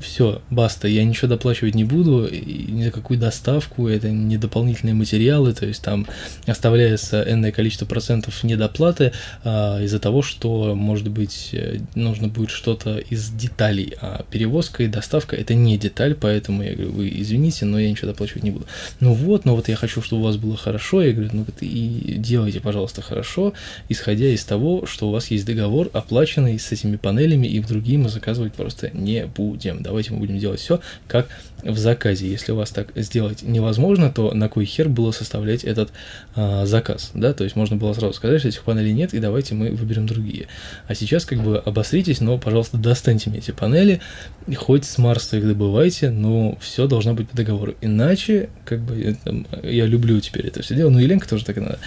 все, 0.00 0.42
баста, 0.50 0.88
я 0.88 1.04
ничего 1.04 1.28
доплачивать 1.28 1.74
не 1.74 1.84
буду, 1.84 2.28
ни 2.30 2.82
за 2.84 2.90
какую 2.90 3.18
доставку, 3.18 3.88
это 3.88 4.10
не 4.10 4.36
дополнительные 4.36 4.94
материалы, 4.94 5.52
то 5.54 5.66
есть 5.66 5.82
там 5.82 6.06
оставляется 6.46 7.22
энное 7.22 7.52
количество 7.52 7.86
процентов 7.86 8.42
недоплаты 8.44 9.12
а, 9.44 9.80
из-за 9.82 9.98
того, 10.00 10.22
что, 10.22 10.74
может 10.74 11.08
быть, 11.08 11.50
э, 11.52 11.78
нужно 11.94 12.28
будет 12.28 12.50
что-то 12.50 12.98
из 12.98 13.30
деталей, 13.30 13.94
а 14.00 14.24
перевозка 14.30 14.82
и 14.82 14.88
доставка 14.88 15.36
это 15.36 15.54
не 15.54 15.78
деталь, 15.78 16.14
поэтому 16.14 16.62
я 16.62 16.74
говорю, 16.74 16.92
вы 16.92 17.12
извините, 17.14 17.64
но 17.64 17.78
я 17.78 17.88
ничего 17.88 18.08
доплачивать 18.08 18.42
не 18.42 18.50
буду. 18.50 18.66
Ну 19.00 19.14
вот, 19.14 19.44
но 19.44 19.54
вот 19.54 19.68
я 19.68 19.76
хочу, 19.76 20.02
чтобы 20.02 20.22
у 20.22 20.24
вас 20.24 20.36
было 20.36 20.56
хорошо, 20.56 21.02
я 21.02 21.12
говорю, 21.12 21.30
ну 21.32 21.44
вот 21.44 21.56
и 21.60 22.14
делайте, 22.18 22.60
пожалуйста, 22.60 23.00
хорошо, 23.00 23.52
исходя 23.88 24.26
из 24.26 24.44
того, 24.44 24.86
что 24.86 25.08
у 25.08 25.12
вас 25.12 25.30
есть 25.30 25.46
договор 25.46 25.88
оплаченный 25.92 26.58
с 26.58 26.72
этими 26.72 26.96
панелями, 26.96 27.46
и 27.46 27.60
в 27.60 27.66
другие 27.66 27.98
мы 27.98 28.08
заказывать 28.08 28.52
просто 28.54 28.90
не 28.92 29.26
будем. 29.26 29.83
Да? 29.84 29.94
давайте 29.94 30.12
мы 30.12 30.18
будем 30.18 30.38
делать 30.38 30.58
все 30.58 30.80
как 31.06 31.28
в 31.62 31.78
заказе. 31.78 32.28
Если 32.28 32.52
у 32.52 32.56
вас 32.56 32.70
так 32.70 32.88
сделать 32.94 33.42
невозможно, 33.42 34.10
то 34.10 34.32
на 34.34 34.48
кой 34.48 34.64
хер 34.64 34.88
было 34.88 35.12
составлять 35.12 35.64
этот 35.64 35.90
а, 36.34 36.66
заказ, 36.66 37.10
да, 37.14 37.32
то 37.32 37.44
есть 37.44 37.56
можно 37.56 37.76
было 37.76 37.92
сразу 37.94 38.12
сказать, 38.12 38.40
что 38.40 38.48
этих 38.48 38.62
панелей 38.62 38.92
нет, 38.92 39.14
и 39.14 39.18
давайте 39.18 39.54
мы 39.54 39.70
выберем 39.70 40.06
другие. 40.06 40.48
А 40.88 40.94
сейчас 40.94 41.24
как 41.24 41.42
бы 41.42 41.58
обосритесь, 41.58 42.20
но, 42.20 42.38
пожалуйста, 42.38 42.76
достаньте 42.76 43.30
мне 43.30 43.38
эти 43.38 43.52
панели, 43.52 44.00
хоть 44.56 44.84
с 44.84 44.98
Марса 44.98 45.38
их 45.38 45.46
добывайте, 45.46 46.10
но 46.10 46.58
все 46.60 46.86
должно 46.86 47.14
быть 47.14 47.28
по 47.28 47.36
договору. 47.36 47.74
Иначе, 47.80 48.50
как 48.64 48.80
бы, 48.80 49.16
я 49.62 49.86
люблю 49.86 50.20
теперь 50.20 50.48
это 50.48 50.62
все 50.62 50.74
дело, 50.74 50.90
ну 50.90 50.98
и 50.98 51.06
Ленка 51.06 51.28
тоже 51.28 51.44
так 51.44 51.56
надо, 51.56 51.78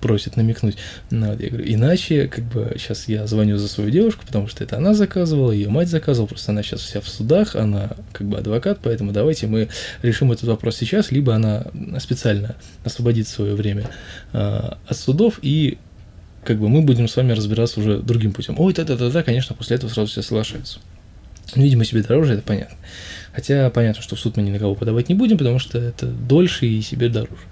просит 0.00 0.36
намекнуть. 0.36 0.76
Ну, 1.10 1.30
вот, 1.30 1.40
я 1.40 1.48
говорю, 1.48 1.64
иначе, 1.66 2.28
как 2.28 2.44
бы, 2.44 2.74
сейчас 2.78 3.08
я 3.08 3.26
звоню 3.26 3.58
за 3.58 3.68
свою 3.68 3.90
девушку, 3.90 4.24
потому 4.26 4.48
что 4.48 4.64
это 4.64 4.76
она 4.78 4.94
заказывала, 4.94 5.52
ее 5.52 5.68
мать 5.68 5.88
заказывала, 5.88 6.28
просто 6.28 6.52
она 6.52 6.62
сейчас 6.62 6.80
вся 6.80 7.00
в 7.00 7.08
судах, 7.14 7.56
она 7.56 7.90
как 8.12 8.26
бы 8.28 8.38
адвокат, 8.38 8.78
поэтому 8.82 9.12
давайте 9.12 9.46
мы 9.46 9.68
решим 10.02 10.32
этот 10.32 10.44
вопрос 10.44 10.76
сейчас, 10.76 11.10
либо 11.10 11.34
она 11.34 11.66
специально 11.98 12.56
освободит 12.84 13.28
свое 13.28 13.54
время 13.54 13.88
э, 14.32 14.70
от 14.86 14.96
судов 14.96 15.38
и 15.42 15.78
как 16.44 16.58
бы 16.58 16.68
мы 16.68 16.82
будем 16.82 17.08
с 17.08 17.16
вами 17.16 17.32
разбираться 17.32 17.80
уже 17.80 17.98
другим 17.98 18.32
путем. 18.32 18.56
Ой, 18.58 18.74
да-да-да, 18.74 19.22
конечно, 19.22 19.54
после 19.54 19.76
этого 19.76 19.90
сразу 19.90 20.10
все 20.10 20.22
соглашаются. 20.22 20.78
Видимо, 21.54 21.84
себе 21.84 22.02
дороже, 22.02 22.34
это 22.34 22.42
понятно. 22.42 22.76
Хотя 23.32 23.70
понятно, 23.70 24.02
что 24.02 24.16
в 24.16 24.20
суд 24.20 24.36
мы 24.36 24.42
ни 24.42 24.50
на 24.50 24.58
кого 24.58 24.74
подавать 24.74 25.08
не 25.08 25.14
будем, 25.14 25.38
потому 25.38 25.58
что 25.58 25.78
это 25.78 26.06
дольше 26.06 26.66
и 26.66 26.80
себе 26.82 27.08
дороже. 27.08 27.42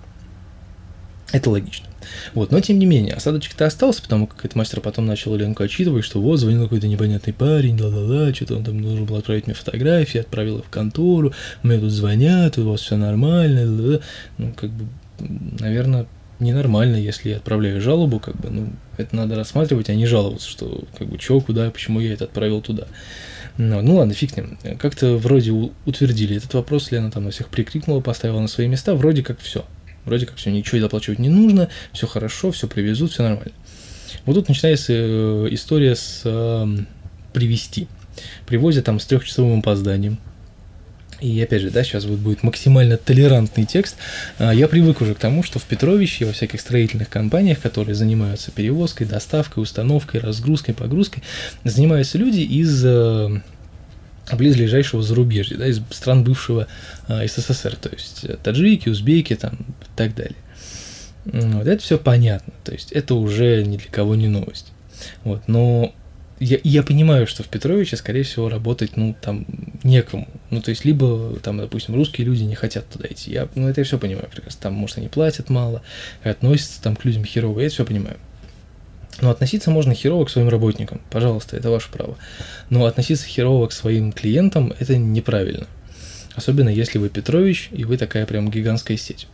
Это 1.32 1.50
логично. 1.50 1.86
Вот, 2.34 2.50
но 2.50 2.60
тем 2.60 2.78
не 2.78 2.86
менее, 2.86 3.14
осадочек-то 3.14 3.66
остался, 3.66 4.02
потому 4.02 4.26
как 4.26 4.44
этот 4.44 4.54
мастер 4.54 4.80
потом 4.80 5.06
начал 5.06 5.34
Ленку 5.34 5.62
отчитывать, 5.62 6.04
что 6.04 6.20
вот, 6.20 6.38
звонил 6.38 6.64
какой-то 6.64 6.88
непонятный 6.88 7.32
парень, 7.32 7.80
ла-ла-ла, 7.80 8.32
что-то 8.34 8.56
он 8.56 8.64
там 8.64 8.82
должен 8.82 9.04
был 9.04 9.16
отправить 9.16 9.46
мне 9.46 9.54
фотографии, 9.54 10.20
отправил 10.20 10.58
их 10.58 10.66
в 10.66 10.70
контору, 10.70 11.32
мне 11.62 11.78
тут 11.78 11.90
звонят, 11.90 12.58
у 12.58 12.70
вас 12.70 12.80
все 12.80 12.96
нормально, 12.96 13.64
ла-ла-ла. 13.64 14.00
ну, 14.38 14.52
как 14.54 14.70
бы, 14.70 14.86
наверное, 15.60 16.06
ненормально, 16.42 16.96
если 16.96 17.30
я 17.30 17.36
отправляю 17.36 17.80
жалобу, 17.80 18.18
как 18.18 18.36
бы, 18.36 18.50
ну, 18.50 18.72
это 18.96 19.16
надо 19.16 19.36
рассматривать, 19.36 19.88
а 19.88 19.94
не 19.94 20.06
жаловаться, 20.06 20.48
что, 20.48 20.84
как 20.98 21.08
бы, 21.08 21.18
что, 21.18 21.40
куда, 21.40 21.70
почему 21.70 22.00
я 22.00 22.12
это 22.12 22.24
отправил 22.24 22.60
туда. 22.60 22.86
Ну, 23.58 23.82
ну 23.82 23.96
ладно, 23.96 24.14
фиг 24.14 24.32
с 24.32 24.36
ним. 24.36 24.58
Как-то 24.78 25.16
вроде 25.16 25.52
утвердили 25.84 26.36
этот 26.36 26.54
вопрос, 26.54 26.90
Лена 26.90 27.10
там 27.10 27.24
на 27.24 27.30
всех 27.30 27.48
прикрикнула, 27.48 28.00
поставила 28.00 28.40
на 28.40 28.48
свои 28.48 28.66
места, 28.66 28.94
вроде 28.94 29.22
как 29.22 29.40
все. 29.40 29.64
Вроде 30.04 30.26
как 30.26 30.36
все, 30.36 30.50
ничего 30.50 30.80
доплачивать 30.80 31.18
не 31.18 31.28
нужно, 31.28 31.68
все 31.92 32.06
хорошо, 32.06 32.50
все 32.50 32.66
привезут, 32.66 33.12
все 33.12 33.22
нормально. 33.22 33.52
Вот 34.24 34.34
тут 34.34 34.48
начинается 34.48 34.92
э, 34.94 35.48
история 35.50 35.94
с 35.94 36.22
э, 36.24 36.66
привести. 37.32 37.88
Привозят 38.46 38.84
там 38.84 39.00
с 39.00 39.06
трехчасовым 39.06 39.60
опозданием. 39.60 40.18
И 41.22 41.40
опять 41.40 41.62
же, 41.62 41.70
да, 41.70 41.84
сейчас 41.84 42.04
вот 42.04 42.18
будет 42.18 42.42
максимально 42.42 42.96
толерантный 42.96 43.64
текст. 43.64 43.96
А, 44.38 44.52
я 44.52 44.66
привык 44.66 45.00
уже 45.00 45.14
к 45.14 45.18
тому, 45.18 45.44
что 45.44 45.60
в 45.60 45.64
Петровище, 45.64 46.24
во 46.24 46.32
всяких 46.32 46.60
строительных 46.60 47.08
компаниях, 47.08 47.60
которые 47.60 47.94
занимаются 47.94 48.50
перевозкой, 48.50 49.06
доставкой, 49.06 49.62
установкой, 49.62 50.20
разгрузкой, 50.20 50.74
погрузкой, 50.74 51.22
занимаются 51.62 52.18
люди 52.18 52.40
из 52.40 52.84
э, 52.84 53.40
близлежащего 54.30 55.02
зарубежья, 55.02 55.56
да, 55.56 55.66
из 55.66 55.80
стран 55.90 56.24
бывшего 56.24 56.68
э, 57.08 57.26
СССР, 57.26 57.76
то 57.76 57.90
есть 57.90 58.24
э, 58.24 58.36
таджики, 58.42 58.88
узбеки 58.88 59.34
там 59.36 59.54
и 59.54 59.96
так 59.96 60.14
далее. 60.14 60.36
Вот 61.24 61.66
это 61.66 61.82
все 61.82 61.98
понятно, 61.98 62.52
то 62.64 62.72
есть 62.72 62.92
это 62.92 63.14
уже 63.14 63.62
ни 63.64 63.76
для 63.76 63.90
кого 63.90 64.14
не 64.14 64.28
новость. 64.28 64.72
Вот, 65.24 65.46
но 65.46 65.94
я, 66.42 66.58
я 66.64 66.82
понимаю, 66.82 67.28
что 67.28 67.44
в 67.44 67.48
Петровиче, 67.48 67.96
скорее 67.96 68.24
всего, 68.24 68.48
работать, 68.48 68.96
ну, 68.96 69.14
там, 69.20 69.46
некому. 69.84 70.26
Ну, 70.50 70.60
то 70.60 70.70
есть, 70.70 70.84
либо, 70.84 71.38
там, 71.40 71.58
допустим, 71.58 71.94
русские 71.94 72.26
люди 72.26 72.42
не 72.42 72.56
хотят 72.56 72.88
туда 72.88 73.06
идти. 73.08 73.30
Я, 73.30 73.48
ну, 73.54 73.68
это 73.68 73.80
я 73.80 73.84
все 73.84 73.96
понимаю 73.96 74.28
прекрасно. 74.28 74.60
Там, 74.60 74.74
может, 74.74 74.98
они 74.98 75.06
платят 75.06 75.50
мало, 75.50 75.82
относятся 76.24 76.82
там 76.82 76.96
к 76.96 77.04
людям 77.04 77.24
херово, 77.24 77.60
я 77.60 77.66
это 77.66 77.74
все 77.74 77.84
понимаю. 77.84 78.16
Но 79.20 79.30
относиться 79.30 79.70
можно 79.70 79.94
херово 79.94 80.24
к 80.24 80.30
своим 80.30 80.48
работникам, 80.48 81.00
пожалуйста, 81.10 81.56
это 81.56 81.70
ваше 81.70 81.90
право. 81.90 82.16
Но 82.70 82.86
относиться 82.86 83.26
херово 83.26 83.68
к 83.68 83.72
своим 83.72 84.12
клиентам– 84.12 84.72
это 84.78 84.96
неправильно. 84.96 85.66
Особенно 86.34 86.70
если 86.70 86.98
вы 86.98 87.08
Петрович, 87.08 87.68
и 87.72 87.84
вы 87.84 87.98
такая 87.98 88.26
прям 88.26 88.50
гигантская 88.50 88.96
сеть. 88.96 89.28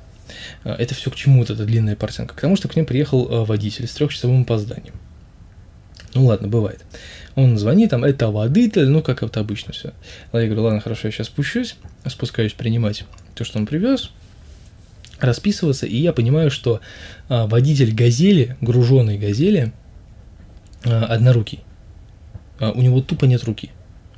А, 0.64 0.74
это 0.74 0.94
все 0.94 1.10
к 1.10 1.14
чему 1.14 1.40
вот 1.40 1.50
эта 1.50 1.64
длинная 1.64 1.96
портянка? 1.96 2.34
К 2.34 2.40
тому, 2.40 2.56
что 2.56 2.68
к 2.68 2.76
ним 2.76 2.86
приехал 2.86 3.28
а, 3.30 3.44
водитель 3.44 3.86
с 3.86 3.92
трехчасовым 3.92 4.42
опозданием. 4.42 4.94
Ну 6.14 6.26
ладно, 6.26 6.48
бывает. 6.48 6.84
Он 7.34 7.56
звонит, 7.56 7.90
там, 7.90 8.02
это 8.02 8.28
водитель, 8.28 8.88
ну, 8.88 9.02
как 9.02 9.22
это 9.22 9.40
обычно 9.40 9.72
все. 9.72 9.92
Я 10.32 10.46
говорю, 10.46 10.62
ладно, 10.62 10.80
хорошо, 10.80 11.08
я 11.08 11.12
сейчас 11.12 11.28
спущусь, 11.28 11.76
спускаюсь 12.06 12.52
принимать 12.52 13.04
то, 13.34 13.44
что 13.44 13.58
он 13.58 13.66
привез, 13.66 14.10
расписываться, 15.20 15.86
и 15.86 15.96
я 15.96 16.12
понимаю, 16.12 16.50
что 16.50 16.80
а, 17.28 17.46
водитель 17.46 17.94
газели, 17.94 18.56
груженной 18.60 19.18
газели, 19.18 19.72
а, 20.84 21.06
однорукий. 21.06 21.60
А, 22.60 22.72
у 22.72 22.80
него 22.80 23.00
тупо 23.00 23.24
нет 23.24 23.44
руки. 23.44 23.70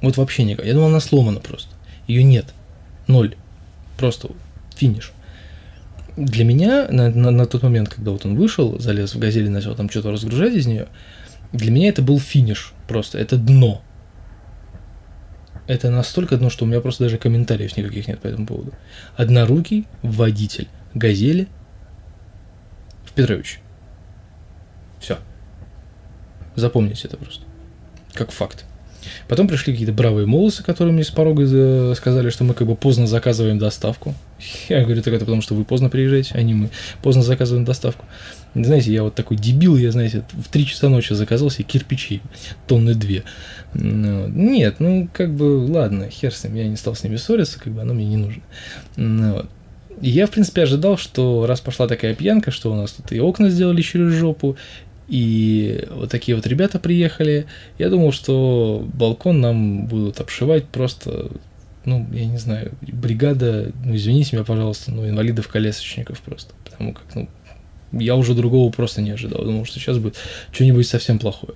Вот 0.03 0.17
вообще 0.17 0.45
никак. 0.45 0.67
Я 0.67 0.75
думал, 0.75 0.89
она 0.89 1.01
сломана 1.01 1.41
просто. 1.41 1.75
Ее 2.07 2.23
нет. 2.23 2.47
Ноль. 3.07 3.35
Просто 3.99 4.31
финиш. 4.77 5.13
Для 6.17 6.45
меня 6.45 6.89
на, 6.91 7.11
на, 7.11 7.31
на 7.31 7.47
тот 7.47 7.63
момент, 7.63 7.89
когда 7.89 8.11
вот 8.11 8.25
он 8.25 8.37
вышел, 8.37 8.79
залез 8.79 9.15
в 9.15 9.19
газель 9.19 9.47
и 9.47 9.51
начал 9.51 9.75
там 9.75 9.91
что-то 9.91 10.11
разгружать 10.11 10.55
из 10.55 10.67
нее, 10.67 10.89
для 11.53 11.71
меня 11.71 11.89
это 11.89 12.03
был 12.03 12.19
финиш 12.19 12.73
просто. 12.89 13.19
Это 13.19 13.37
дно. 13.37 13.83
Это 15.67 15.91
настолько 15.91 16.37
дно, 16.37 16.51
что 16.51 16.65
у 16.65 16.69
меня 16.69 16.81
просто 16.81 17.05
даже 17.05 17.17
комментариев 17.17 17.77
никаких 17.77 18.09
нет 18.09 18.21
по 18.21 18.27
этому 18.27 18.47
поводу. 18.47 18.73
Однорукий 19.17 19.87
водитель 20.03 20.69
Газели 20.95 21.49
в 23.05 23.13
Петрович. 23.13 23.61
Все. 25.01 25.19
Запомните 26.57 27.09
это 27.09 27.17
просто. 27.17 27.45
Как 28.15 28.31
факт. 28.31 28.65
Потом 29.29 29.49
пришли 29.49 29.73
какие-то 29.73 29.93
бравые 29.93 30.27
молодцы, 30.27 30.63
которые 30.63 30.93
мне 30.93 31.05
с 31.05 31.11
порога 31.11 31.45
э, 31.47 31.95
сказали, 31.97 32.31
что 32.31 32.45
мы 32.45 32.55
как 32.55 32.67
бы 32.67 32.77
поздно 32.77 33.07
заказываем 33.07 33.59
доставку. 33.59 34.15
Я 34.69 34.85
говорю, 34.85 35.03
так 35.03 35.15
это 35.15 35.25
потому, 35.25 35.43
что 35.43 35.55
вы 35.55 35.65
поздно 35.65 35.89
приезжаете, 35.89 36.33
а 36.35 36.43
не 36.43 36.55
мы 36.55 36.71
поздно 37.03 37.23
заказываем 37.23 37.65
доставку. 37.65 38.05
Знаете, 38.55 38.93
я 38.93 39.03
вот 39.03 39.15
такой 39.15 39.37
дебил, 39.37 39.77
я, 39.77 39.93
знаете, 39.93 40.25
в 40.33 40.49
3 40.49 40.67
часа 40.67 40.89
ночи 40.89 41.13
заказал 41.13 41.51
себе 41.51 41.65
кирпичи, 41.65 42.21
тонны 42.67 42.95
две. 42.95 43.23
Ну, 43.75 44.27
нет, 44.29 44.81
ну, 44.81 45.09
как 45.13 45.33
бы, 45.33 45.67
ладно, 45.67 46.11
хер 46.11 46.35
с 46.35 46.45
ним, 46.45 46.57
я 46.57 46.69
не 46.69 46.77
стал 46.77 46.95
с 46.95 47.05
ними 47.05 47.17
ссориться, 47.17 47.61
как 47.61 47.73
бы 47.73 47.81
оно 47.81 47.95
мне 47.95 48.07
не 48.07 48.17
нужно. 48.17 48.43
Ну, 48.97 49.35
вот. 49.35 49.51
Я, 50.01 50.27
в 50.27 50.31
принципе, 50.31 50.63
ожидал, 50.63 50.97
что 50.97 51.47
раз 51.47 51.61
пошла 51.61 51.87
такая 51.87 52.15
пьянка, 52.15 52.51
что 52.51 52.73
у 52.73 52.75
нас 52.75 52.93
тут 52.93 53.13
и 53.13 53.21
окна 53.21 53.51
сделали 53.51 53.83
через 53.83 54.13
жопу, 54.13 54.57
и 55.09 55.87
вот 55.91 56.11
такие 56.11 56.37
вот 56.37 56.47
ребята 56.47 56.79
приехали. 56.79 57.47
Я 57.79 57.91
думал, 57.91 58.13
что 58.13 58.89
балкон 58.95 59.41
нам 59.41 59.87
будут 59.87 60.21
обшивать 60.21 60.67
просто, 60.67 61.31
ну, 61.85 62.07
я 62.13 62.27
не 62.27 62.39
знаю, 62.39 62.73
бригада, 62.81 63.73
ну, 63.85 63.97
извините 63.97 64.37
меня, 64.37 64.45
пожалуйста, 64.45 64.93
ну, 64.93 65.07
инвалидов-колясочников 65.09 66.21
просто. 66.21 66.55
Потому 66.65 66.95
как, 66.95 67.05
ну, 67.15 67.29
я 67.93 68.15
уже 68.15 68.35
другого 68.35 68.71
просто 68.71 69.03
не 69.03 69.11
ожидал. 69.11 69.45
Думал, 69.45 69.65
что 69.65 69.81
сейчас 69.81 69.99
будет 69.99 70.15
что-нибудь 70.53 70.87
совсем 70.87 71.19
плохое. 71.19 71.55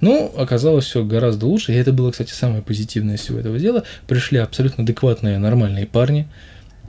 Но 0.00 0.32
оказалось 0.36 0.84
все 0.84 1.04
гораздо 1.04 1.46
лучше, 1.46 1.72
и 1.72 1.76
это 1.76 1.92
было, 1.92 2.12
кстати, 2.12 2.32
самое 2.32 2.62
позитивное 2.62 3.16
из 3.16 3.20
всего 3.20 3.40
этого 3.40 3.58
дела. 3.58 3.84
Пришли 4.06 4.38
абсолютно 4.38 4.84
адекватные, 4.84 5.38
нормальные 5.38 5.86
парни, 5.86 6.28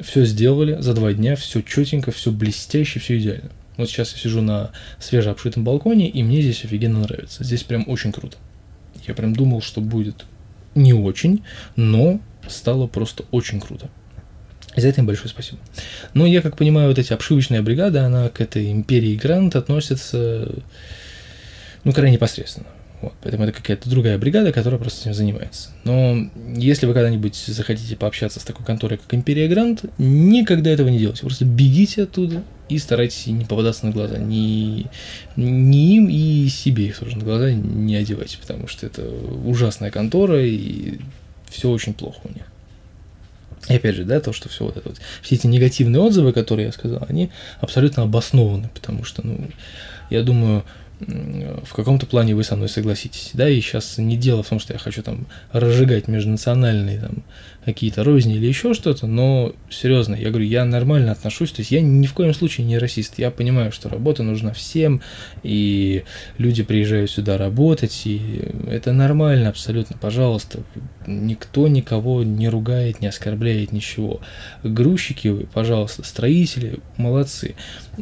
все 0.02 0.26
сделали 0.26 0.78
за 0.80 0.94
два 0.94 1.14
дня, 1.14 1.36
все 1.36 1.62
четенько, 1.62 2.12
все 2.12 2.32
блестяще, 2.32 3.00
все 3.00 3.18
идеально. 3.18 3.52
Вот 3.78 3.90
сейчас 3.90 4.14
я 4.14 4.20
сижу 4.20 4.42
на 4.42 4.72
свежеобшитом 5.00 5.64
балконе, 5.64 6.10
и 6.10 6.22
мне 6.24 6.42
здесь 6.42 6.66
офигенно 6.66 7.00
нравится. 7.00 7.44
Здесь 7.44 7.64
прям 7.64 7.86
очень 7.88 8.12
круто. 8.12 8.38
Я 9.08 9.14
прям 9.14 9.34
думал, 9.34 9.62
что 9.62 9.80
будет 9.82 10.26
не 10.76 10.94
очень, 10.94 11.44
но 11.76 12.20
стало 12.48 12.88
просто 12.88 13.24
очень 13.32 13.60
круто. 13.60 13.90
За 14.76 14.88
это 14.88 15.02
им 15.02 15.08
большое 15.08 15.30
спасибо. 15.30 15.60
Но 16.14 16.26
я 16.26 16.42
как 16.42 16.58
понимаю, 16.58 16.90
вот 16.90 17.00
эти 17.00 17.14
обшивочная 17.14 17.62
бригада, 17.62 18.06
она 18.06 18.30
к 18.30 18.42
этой 18.42 18.72
империи 18.72 19.16
Грант 19.16 19.56
относится, 19.56 20.52
ну, 21.84 21.92
крайне 21.92 22.16
непосредственно. 22.16 22.68
Вот, 23.02 23.14
поэтому 23.22 23.46
это 23.46 23.54
какая-то 23.54 23.90
другая 23.90 24.18
бригада, 24.18 24.52
которая 24.52 24.80
просто 24.80 25.02
этим 25.02 25.14
занимается. 25.14 25.70
Но 25.86 26.30
если 26.56 26.86
вы 26.86 26.94
когда-нибудь 26.94 27.36
захотите 27.36 27.96
пообщаться 27.96 28.42
с 28.42 28.44
такой 28.44 28.66
конторой, 28.66 28.98
как 28.98 29.14
Империя 29.14 29.48
Грант, 29.48 29.86
никогда 29.98 30.70
этого 30.70 30.90
не 30.90 31.00
делайте. 31.00 31.22
Просто 31.22 31.46
бегите 31.46 32.04
оттуда 32.04 32.44
и 32.68 32.78
старайтесь 32.78 33.28
не 33.28 33.46
попадаться 33.46 33.86
на 33.86 33.94
глаза. 33.94 34.18
Ни, 34.18 34.88
ни 35.38 35.96
им 35.96 36.10
и 36.10 36.50
себе 36.50 36.88
их 36.88 37.00
тоже 37.00 37.18
на 37.18 37.24
глаза 37.24 37.54
не 37.54 37.96
одевайте, 37.96 38.38
потому 38.38 38.68
что 38.68 38.86
это 38.86 39.08
ужасная 39.46 39.92
контора, 39.92 40.46
и 40.46 41.00
все 41.50 41.70
очень 41.70 41.94
плохо 41.94 42.20
у 42.26 42.34
них. 42.34 42.44
И 43.70 43.76
опять 43.76 43.96
же, 43.96 44.04
да, 44.04 44.20
то, 44.20 44.34
что 44.34 44.50
все 44.50 44.66
вот 44.66 44.78
это 44.78 44.90
вот, 44.90 45.00
все 45.22 45.36
эти 45.36 45.48
негативные 45.48 46.02
отзывы, 46.02 46.34
которые 46.34 46.68
я 46.68 46.72
сказал, 46.72 47.06
они 47.08 47.30
абсолютно 47.62 48.04
обоснованы, 48.04 48.70
потому 48.74 49.04
что, 49.04 49.26
ну, 49.26 49.50
я 50.10 50.24
думаю, 50.24 50.64
в 51.00 51.74
каком-то 51.74 52.06
плане 52.06 52.36
вы 52.36 52.44
со 52.44 52.56
мной 52.56 52.68
согласитесь, 52.68 53.32
да, 53.34 53.48
и 53.48 53.62
сейчас 53.62 53.98
не 53.98 54.18
дело 54.18 54.44
в 54.44 54.50
том, 54.50 54.60
что 54.60 54.74
я 54.74 54.80
хочу 54.80 55.02
там 55.02 55.28
разжигать 55.52 56.08
межнациональные 56.08 57.00
там 57.00 57.24
какие-то 57.64 58.04
розни 58.04 58.36
или 58.36 58.48
еще 58.48 58.74
что-то, 58.74 59.08
но 59.08 59.54
серьезно, 59.70 60.16
я 60.16 60.30
говорю, 60.30 60.46
я 60.46 60.66
нормально 60.66 61.12
отношусь, 61.12 61.52
то 61.52 61.62
есть 61.62 61.72
я 61.72 61.82
ни 61.82 62.06
в 62.06 62.14
коем 62.14 62.34
случае 62.34 62.68
не 62.68 62.78
расист, 62.78 63.16
я 63.18 63.32
понимаю, 63.32 63.72
что 63.72 63.88
работа 63.88 64.24
нужна 64.24 64.52
всем, 64.52 65.02
и 65.44 66.04
люди 66.38 66.64
приезжают 66.64 67.12
сюда 67.12 67.38
работать, 67.38 68.02
и 68.06 68.42
это 68.68 68.92
нормально 68.92 69.50
абсолютно, 69.50 69.96
пожалуйста, 69.98 70.60
никто 71.08 71.68
никого 71.68 72.24
не 72.24 72.50
ругает, 72.50 73.02
не 73.02 73.08
оскорбляет, 73.08 73.72
ничего. 73.72 74.20
Грузчики 74.64 75.30
вы, 75.30 75.48
пожалуйста, 75.54 76.04
строители, 76.04 76.80
молодцы. 76.98 77.56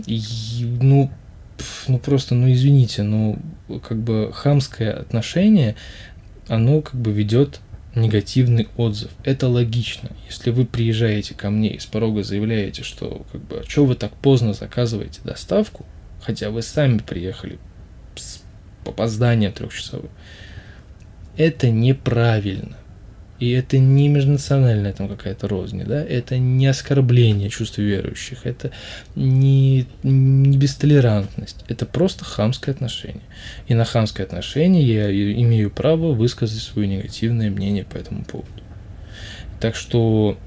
И, 0.06 0.22
ну, 0.82 1.12
ну 1.88 2.00
просто, 2.00 2.36
ну 2.36 2.52
извините, 2.52 3.04
ну 3.04 3.40
как 3.88 3.98
бы 3.98 4.32
хамское 4.34 4.94
отношение, 4.94 5.76
оно 6.48 6.82
как 6.82 7.00
бы 7.00 7.12
ведет 7.12 7.60
негативный 7.96 8.68
отзыв. 8.78 9.12
Это 9.24 9.48
логично. 9.48 10.10
Если 10.28 10.52
вы 10.52 10.66
приезжаете 10.66 11.34
ко 11.34 11.50
мне 11.50 11.74
и 11.74 11.80
с 11.80 11.86
порога 11.86 12.24
заявляете, 12.24 12.84
что 12.84 13.26
как 13.32 13.42
бы, 13.42 13.60
а 13.60 13.70
что 13.70 13.86
вы 13.86 13.96
так 13.96 14.14
поздно 14.14 14.54
заказываете 14.54 15.22
доставку, 15.24 15.86
хотя 16.22 16.50
вы 16.50 16.62
сами 16.62 17.00
приехали 17.00 17.60
с 18.16 18.42
опозданием 18.86 19.52
трехчасовым, 19.52 20.10
это 21.36 21.70
неправильно. 21.70 22.78
И 23.40 23.52
это 23.52 23.78
не 23.78 24.08
межнациональная 24.08 24.94
там 24.94 25.08
какая-то 25.08 25.48
розни, 25.48 25.84
да, 25.84 26.04
это 26.04 26.40
не 26.40 26.66
оскорбление 26.66 27.50
чувств 27.50 27.78
верующих, 27.78 28.46
это 28.46 28.72
не, 29.16 29.86
не 30.02 30.58
бестолерантность, 30.58 31.64
это 31.68 31.86
просто 31.86 32.26
хамское 32.26 32.74
отношение. 32.74 33.22
И 33.68 33.76
на 33.76 33.86
хамское 33.86 34.26
отношение 34.26 34.84
я 34.84 35.12
имею 35.12 35.70
право 35.70 36.14
высказать 36.14 36.62
свое 36.64 36.88
негативное 36.88 37.52
мнение 37.52 37.84
по 37.84 37.98
этому 37.98 38.26
поводу. 38.26 38.50
Так 39.60 39.76
что, 39.76 40.38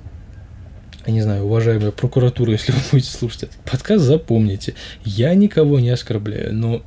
я 1.06 1.12
не 1.12 1.20
знаю, 1.20 1.44
уважаемая 1.44 1.92
прокуратура, 1.92 2.52
если 2.52 2.72
вы 2.72 2.78
будете 2.90 3.10
слушать 3.10 3.44
этот 3.44 3.58
подкаст, 3.58 4.04
запомните, 4.04 4.74
я 5.04 5.34
никого 5.34 5.78
не 5.78 5.90
оскорбляю, 5.90 6.54
но 6.54 6.82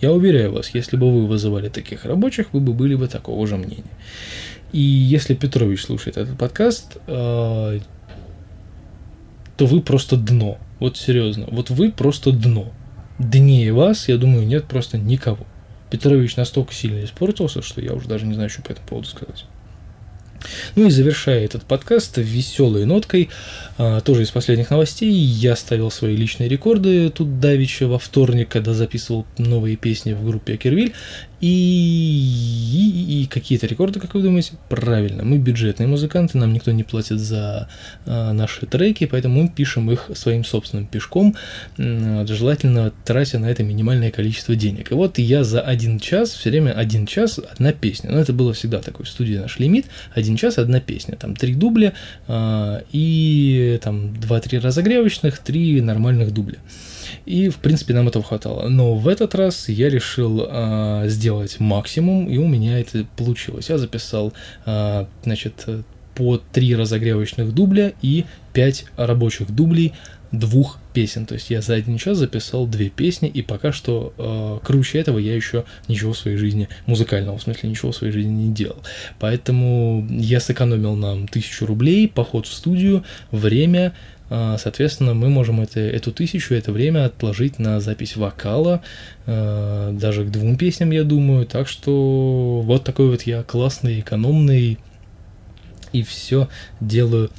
я 0.00 0.12
уверяю 0.12 0.52
вас, 0.52 0.70
если 0.74 0.96
бы 0.96 1.10
вы 1.10 1.26
вызывали 1.26 1.68
таких 1.68 2.04
рабочих, 2.04 2.52
вы 2.52 2.60
бы 2.60 2.72
были 2.72 2.94
бы 2.94 3.08
такого 3.08 3.46
же 3.46 3.56
мнения. 3.56 3.84
И 4.72 4.80
если 4.80 5.34
Петрович 5.34 5.82
слушает 5.82 6.16
этот 6.16 6.36
подкаст, 6.38 6.96
э, 7.06 7.80
то 9.56 9.66
вы 9.66 9.80
просто 9.80 10.16
дно. 10.16 10.58
Вот 10.80 10.96
серьезно. 10.96 11.46
Вот 11.50 11.70
вы 11.70 11.90
просто 11.90 12.32
дно. 12.32 12.72
Днее 13.18 13.72
вас, 13.72 14.08
я 14.08 14.18
думаю, 14.18 14.46
нет 14.46 14.66
просто 14.66 14.98
никого. 14.98 15.46
Петрович 15.90 16.36
настолько 16.36 16.74
сильно 16.74 17.04
испортился, 17.04 17.62
что 17.62 17.80
я 17.80 17.94
уже 17.94 18.08
даже 18.08 18.26
не 18.26 18.34
знаю, 18.34 18.50
что 18.50 18.62
по 18.62 18.72
этому 18.72 18.86
поводу 18.86 19.08
сказать. 19.08 19.46
Ну 20.74 20.86
и 20.86 20.90
завершая 20.90 21.44
этот 21.44 21.64
подкаст 21.64 22.18
веселой 22.18 22.84
ноткой, 22.84 23.28
а, 23.78 24.00
тоже 24.00 24.22
из 24.22 24.30
последних 24.30 24.70
новостей, 24.70 25.12
я 25.12 25.56
ставил 25.56 25.90
свои 25.90 26.16
личные 26.16 26.48
рекорды 26.48 27.10
тут 27.10 27.40
давеча 27.40 27.86
во 27.86 27.98
вторник, 27.98 28.48
когда 28.48 28.74
записывал 28.74 29.26
новые 29.38 29.76
песни 29.76 30.12
в 30.12 30.24
группе 30.24 30.54
Акервиль, 30.54 30.94
и, 31.40 31.48
и, 31.48 33.22
и 33.22 33.26
какие-то 33.26 33.66
рекорды, 33.66 34.00
как 34.00 34.14
вы 34.14 34.22
думаете? 34.22 34.52
Правильно, 34.70 35.22
мы 35.22 35.36
бюджетные 35.36 35.86
музыканты, 35.86 36.38
нам 36.38 36.54
никто 36.54 36.72
не 36.72 36.82
платит 36.82 37.20
за 37.20 37.68
а, 38.06 38.32
наши 38.32 38.64
треки, 38.64 39.04
поэтому 39.04 39.42
мы 39.42 39.48
пишем 39.50 39.90
их 39.90 40.10
своим 40.14 40.44
собственным 40.44 40.86
пешком, 40.86 41.36
а, 41.78 42.24
желательно 42.26 42.90
тратя 43.04 43.38
на 43.38 43.46
это 43.46 43.62
минимальное 43.62 44.10
количество 44.10 44.56
денег. 44.56 44.90
И 44.92 44.94
вот 44.94 45.18
я 45.18 45.44
за 45.44 45.60
один 45.60 45.98
час, 45.98 46.30
все 46.30 46.48
время 46.48 46.72
один 46.72 47.06
час, 47.06 47.38
одна 47.38 47.72
песня. 47.72 48.10
Но 48.10 48.18
это 48.18 48.32
было 48.32 48.54
всегда 48.54 48.80
такой 48.80 49.04
в 49.04 49.08
студии 49.08 49.34
наш 49.34 49.58
лимит, 49.58 49.86
один 50.14 50.25
час, 50.34 50.58
одна 50.58 50.80
песня. 50.80 51.16
Там 51.16 51.36
три 51.36 51.54
дубля 51.54 51.92
а, 52.26 52.82
и 52.90 53.78
там 53.82 54.18
два-три 54.18 54.58
разогревочных, 54.58 55.38
три 55.38 55.80
нормальных 55.80 56.32
дубля. 56.32 56.58
И, 57.24 57.48
в 57.48 57.56
принципе, 57.56 57.94
нам 57.94 58.08
этого 58.08 58.24
хватало. 58.24 58.68
Но 58.68 58.94
в 58.94 59.06
этот 59.06 59.34
раз 59.34 59.68
я 59.68 59.88
решил 59.88 60.46
а, 60.48 61.06
сделать 61.06 61.60
максимум, 61.60 62.28
и 62.28 62.38
у 62.38 62.48
меня 62.48 62.80
это 62.80 63.06
получилось. 63.16 63.68
Я 63.68 63.78
записал, 63.78 64.32
а, 64.64 65.08
значит, 65.22 65.66
по 66.16 66.38
три 66.38 66.74
разогревочных 66.74 67.54
дубля 67.54 67.92
и 68.02 68.24
пять 68.52 68.86
рабочих 68.96 69.54
дублей 69.54 69.92
двух 70.32 70.78
песен. 70.92 71.26
То 71.26 71.34
есть 71.34 71.50
я 71.50 71.60
за 71.60 71.74
один 71.74 71.98
час 71.98 72.18
записал 72.18 72.66
две 72.66 72.88
песни, 72.88 73.28
и 73.28 73.42
пока 73.42 73.70
что 73.70 74.12
э, 74.18 74.66
круче 74.66 74.98
этого 74.98 75.18
я 75.18 75.34
еще 75.34 75.64
ничего 75.88 76.12
в 76.12 76.18
своей 76.18 76.36
жизни, 76.36 76.68
музыкального 76.86 77.38
в 77.38 77.42
смысле, 77.42 77.70
ничего 77.70 77.92
в 77.92 77.96
своей 77.96 78.12
жизни 78.12 78.32
не 78.32 78.52
делал. 78.52 78.78
Поэтому 79.20 80.06
я 80.10 80.40
сэкономил 80.40 80.96
нам 80.96 81.28
тысячу 81.28 81.66
рублей, 81.66 82.08
поход 82.08 82.46
в 82.46 82.52
студию, 82.52 83.04
время, 83.30 83.92
а, 84.28 84.56
Соответственно, 84.58 85.14
мы 85.14 85.28
можем 85.28 85.60
это, 85.60 85.78
эту 85.78 86.10
тысячу, 86.10 86.54
это 86.54 86.72
время 86.72 87.06
отложить 87.06 87.58
на 87.58 87.80
запись 87.80 88.16
вокала, 88.16 88.82
э, 89.26 89.90
даже 89.92 90.24
к 90.24 90.30
двум 90.30 90.56
песням, 90.56 90.90
я 90.90 91.04
думаю. 91.04 91.46
Так 91.46 91.68
что 91.68 92.60
вот 92.64 92.82
такой 92.82 93.08
вот 93.08 93.22
я 93.22 93.42
классный, 93.44 94.00
экономный, 94.00 94.78
и 96.00 96.02
все 96.02 96.48
делаю 96.80 97.30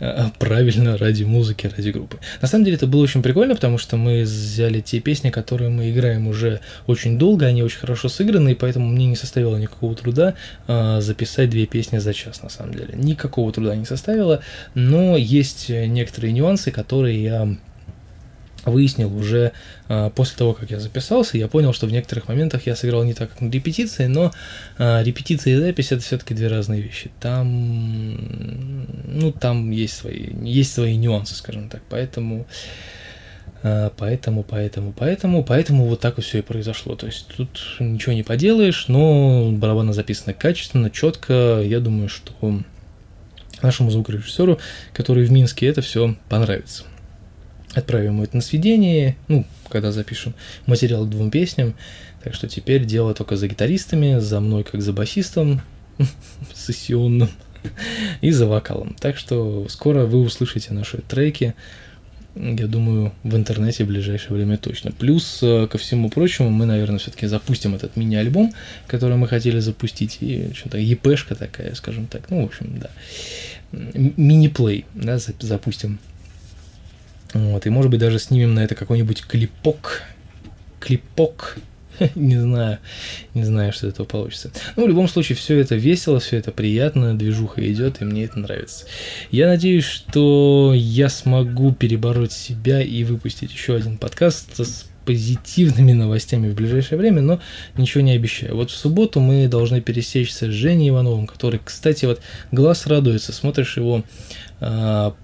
Э, 0.00 0.26
правильно 0.38 0.96
ради 0.96 1.24
музыки, 1.24 1.66
ради 1.76 1.90
группы. 1.90 2.18
На 2.40 2.46
самом 2.46 2.64
деле 2.64 2.76
это 2.76 2.86
было 2.86 3.02
очень 3.02 3.22
прикольно, 3.22 3.56
потому 3.56 3.78
что 3.78 3.96
мы 3.96 4.22
взяли 4.22 4.80
те 4.80 5.00
песни, 5.00 5.30
которые 5.30 5.70
мы 5.70 5.90
играем 5.90 6.28
уже 6.28 6.60
очень 6.86 7.18
долго, 7.18 7.46
они 7.46 7.64
очень 7.64 7.80
хорошо 7.80 8.08
сыграны, 8.08 8.52
и 8.52 8.54
поэтому 8.54 8.86
мне 8.88 9.06
не 9.06 9.16
составило 9.16 9.56
никакого 9.56 9.96
труда 9.96 10.34
э, 10.68 11.00
записать 11.00 11.50
две 11.50 11.66
песни 11.66 11.98
за 11.98 12.14
час, 12.14 12.42
на 12.42 12.48
самом 12.48 12.74
деле. 12.74 12.94
Никакого 12.94 13.52
труда 13.52 13.74
не 13.74 13.86
составило, 13.86 14.40
но 14.74 15.16
есть 15.16 15.68
некоторые 15.68 16.32
нюансы, 16.32 16.70
которые 16.70 17.20
я 17.20 17.56
выяснил 18.64 19.14
уже 19.14 19.52
э, 19.88 20.10
после 20.14 20.36
того, 20.36 20.54
как 20.54 20.70
я 20.70 20.80
записался, 20.80 21.38
я 21.38 21.48
понял, 21.48 21.72
что 21.72 21.86
в 21.86 21.92
некоторых 21.92 22.28
моментах 22.28 22.66
я 22.66 22.76
сыграл 22.76 23.04
не 23.04 23.14
так, 23.14 23.30
как 23.30 23.40
на 23.40 23.50
репетиции, 23.50 24.06
но 24.06 24.32
э, 24.78 25.02
репетиция 25.02 25.54
и 25.54 25.56
запись 25.56 25.92
это 25.92 26.02
все-таки 26.02 26.34
две 26.34 26.48
разные 26.48 26.80
вещи. 26.80 27.10
Там, 27.20 28.86
ну, 29.06 29.32
там 29.32 29.70
есть 29.70 29.96
свои, 29.96 30.28
есть 30.42 30.72
свои 30.72 30.96
нюансы, 30.96 31.34
скажем 31.34 31.68
так, 31.68 31.82
поэтому, 31.88 32.46
э, 33.62 33.90
поэтому, 33.96 34.42
поэтому, 34.42 34.92
поэтому, 34.92 35.44
поэтому 35.44 35.86
вот 35.86 36.00
так 36.00 36.16
вот 36.16 36.26
все 36.26 36.38
и 36.38 36.42
произошло. 36.42 36.96
То 36.96 37.06
есть 37.06 37.28
тут 37.28 37.76
ничего 37.78 38.12
не 38.12 38.22
поделаешь, 38.22 38.88
но 38.88 39.50
барабаны 39.52 39.92
записаны 39.92 40.34
качественно, 40.34 40.90
четко. 40.90 41.62
Я 41.64 41.80
думаю, 41.80 42.08
что 42.08 42.60
нашему 43.62 43.90
звукорежиссеру, 43.90 44.58
который 44.92 45.24
в 45.24 45.32
Минске, 45.32 45.66
это 45.66 45.80
все 45.80 46.16
понравится 46.28 46.84
отправим 47.74 48.22
это 48.22 48.36
на 48.36 48.42
сведение, 48.42 49.16
ну, 49.28 49.46
когда 49.68 49.92
запишем 49.92 50.34
материал 50.66 51.04
к 51.04 51.10
двум 51.10 51.30
песням. 51.30 51.74
Так 52.22 52.34
что 52.34 52.48
теперь 52.48 52.84
дело 52.84 53.14
только 53.14 53.36
за 53.36 53.48
гитаристами, 53.48 54.18
за 54.18 54.40
мной 54.40 54.64
как 54.64 54.82
за 54.82 54.92
басистом 54.92 55.60
сессионным 56.54 57.30
и 58.20 58.30
за 58.30 58.46
вокалом. 58.46 58.96
Так 58.98 59.16
что 59.16 59.66
скоро 59.68 60.04
вы 60.04 60.20
услышите 60.20 60.72
наши 60.72 60.98
треки, 60.98 61.54
я 62.34 62.66
думаю, 62.66 63.12
в 63.24 63.34
интернете 63.34 63.84
в 63.84 63.88
ближайшее 63.88 64.34
время 64.34 64.58
точно. 64.58 64.92
Плюс, 64.92 65.40
э, 65.42 65.66
ко 65.66 65.76
всему 65.76 66.08
прочему, 66.08 66.50
мы, 66.50 66.66
наверное, 66.66 66.98
все-таки 66.98 67.26
запустим 67.26 67.74
этот 67.74 67.96
мини-альбом, 67.96 68.52
который 68.86 69.16
мы 69.16 69.26
хотели 69.26 69.58
запустить, 69.58 70.18
и 70.20 70.52
что-то 70.54 70.78
епешка 70.78 71.34
такая, 71.34 71.74
скажем 71.74 72.06
так, 72.06 72.30
ну, 72.30 72.42
в 72.42 72.44
общем, 72.44 72.78
да, 72.78 72.90
мини-плей, 73.72 74.84
да, 74.94 75.18
запустим 75.18 75.98
вот, 77.34 77.66
и 77.66 77.70
может 77.70 77.90
быть 77.90 78.00
даже 78.00 78.18
снимем 78.18 78.54
на 78.54 78.60
это 78.60 78.74
какой-нибудь 78.74 79.24
клипок. 79.26 80.02
Клипок. 80.80 81.58
не 82.14 82.36
знаю, 82.36 82.78
не 83.34 83.44
знаю, 83.44 83.72
что 83.72 83.86
этого 83.86 84.06
получится. 84.06 84.50
Ну, 84.76 84.84
в 84.84 84.88
любом 84.88 85.08
случае, 85.08 85.36
все 85.36 85.58
это 85.58 85.74
весело, 85.76 86.20
все 86.20 86.36
это 86.36 86.52
приятно, 86.52 87.16
движуха 87.16 87.60
идет, 87.70 88.00
и 88.00 88.04
мне 88.04 88.24
это 88.24 88.38
нравится. 88.38 88.86
Я 89.30 89.48
надеюсь, 89.48 89.84
что 89.84 90.72
я 90.74 91.08
смогу 91.08 91.72
перебороть 91.72 92.32
себя 92.32 92.80
и 92.82 93.04
выпустить 93.04 93.52
еще 93.52 93.76
один 93.76 93.98
подкаст 93.98 94.60
с 94.60 94.86
позитивными 95.04 95.92
новостями 95.92 96.50
в 96.50 96.54
ближайшее 96.54 96.98
время, 96.98 97.22
но 97.22 97.40
ничего 97.76 98.02
не 98.02 98.12
обещаю. 98.12 98.56
Вот 98.56 98.70
в 98.70 98.76
субботу 98.76 99.20
мы 99.20 99.48
должны 99.48 99.80
пересечься 99.80 100.46
с 100.46 100.50
Женей 100.50 100.90
Ивановым, 100.90 101.26
который, 101.26 101.60
кстати, 101.64 102.04
вот 102.04 102.20
глаз 102.52 102.86
радуется, 102.86 103.32
смотришь 103.32 103.78
его 103.78 104.04
а, 104.60 105.14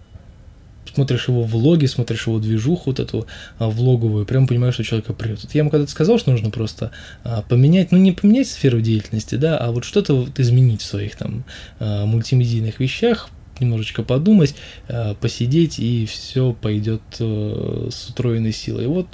смотришь 0.93 1.29
его 1.29 1.43
влоги, 1.43 1.87
смотришь 1.87 2.27
его 2.27 2.39
движуху 2.39 2.91
вот 2.91 3.01
эту 3.01 3.27
а, 3.59 3.69
влоговую, 3.69 4.27
прям 4.27 4.47
понимаешь, 4.47 4.75
что 4.75 4.85
человека 4.85 5.13
прет. 5.13 5.43
Вот 5.43 5.55
я 5.55 5.61
ему 5.61 5.71
когда-то 5.71 5.91
сказал, 5.91 6.19
что 6.19 6.31
нужно 6.31 6.51
просто 6.51 6.91
а, 7.23 7.43
поменять, 7.43 7.93
ну 7.93 7.99
не 7.99 8.13
поменять 8.13 8.49
сферу 8.49 8.81
деятельности, 8.81 9.37
да, 9.37 9.59
а 9.59 9.73
вот 9.73 9.85
что-то 9.85 10.15
вот 10.15 10.39
изменить 10.39 10.83
в 10.83 10.87
своих 10.87 11.17
там 11.17 11.45
а, 11.79 12.07
мультимедийных 12.07 12.81
вещах, 12.81 13.29
немножечко 13.61 14.03
подумать, 14.03 14.55
а, 14.89 15.15
посидеть, 15.15 15.79
и 15.79 16.07
все 16.07 16.53
пойдет 16.53 17.03
а, 17.21 17.89
с 17.91 18.09
утроенной 18.11 18.53
силой. 18.53 18.85
И 18.85 18.89
вот 18.89 19.09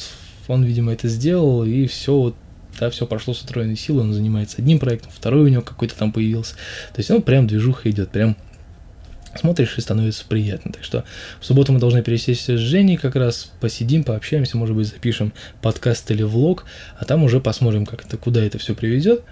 он, 0.49 0.65
видимо, 0.65 0.93
это 0.93 1.09
сделал, 1.09 1.65
и 1.65 1.87
все 1.87 2.15
вот 2.15 2.37
да, 2.79 2.89
все 2.89 3.07
прошло 3.07 3.35
с 3.35 3.43
утроенной 3.43 3.77
силой, 3.77 4.05
он 4.05 4.15
занимается 4.15 4.57
одним 4.59 4.79
проектом, 4.79 5.11
второй 5.15 5.45
у 5.45 5.49
него 5.49 5.61
какой-то 5.61 5.95
там 5.97 6.13
появился. 6.13 6.55
То 6.95 6.99
есть, 6.99 7.11
ну, 7.11 7.21
прям 7.21 7.47
движуха 7.47 7.91
идет, 7.91 8.11
прям 8.11 8.37
смотришь 9.39 9.77
и 9.79 9.81
становится 9.81 10.25
приятно. 10.27 10.73
Так 10.73 10.85
что 10.85 11.05
в 11.41 11.45
субботу 11.45 11.73
мы 11.73 11.79
должны 11.79 12.03
пересечься 12.03 12.57
с 12.57 12.61
Женей, 12.61 12.97
как 12.97 13.17
раз 13.17 13.51
посидим, 13.61 14.05
пообщаемся, 14.05 14.57
может 14.57 14.77
быть, 14.77 14.89
запишем 14.89 15.33
подкаст 15.63 16.11
или 16.11 16.23
влог, 16.23 16.65
а 16.99 17.05
там 17.05 17.23
уже 17.25 17.41
посмотрим, 17.41 17.87
как 17.87 18.05
это, 18.05 18.17
куда 18.17 18.43
это 18.43 18.59
все 18.59 18.75
приведет. 18.75 19.23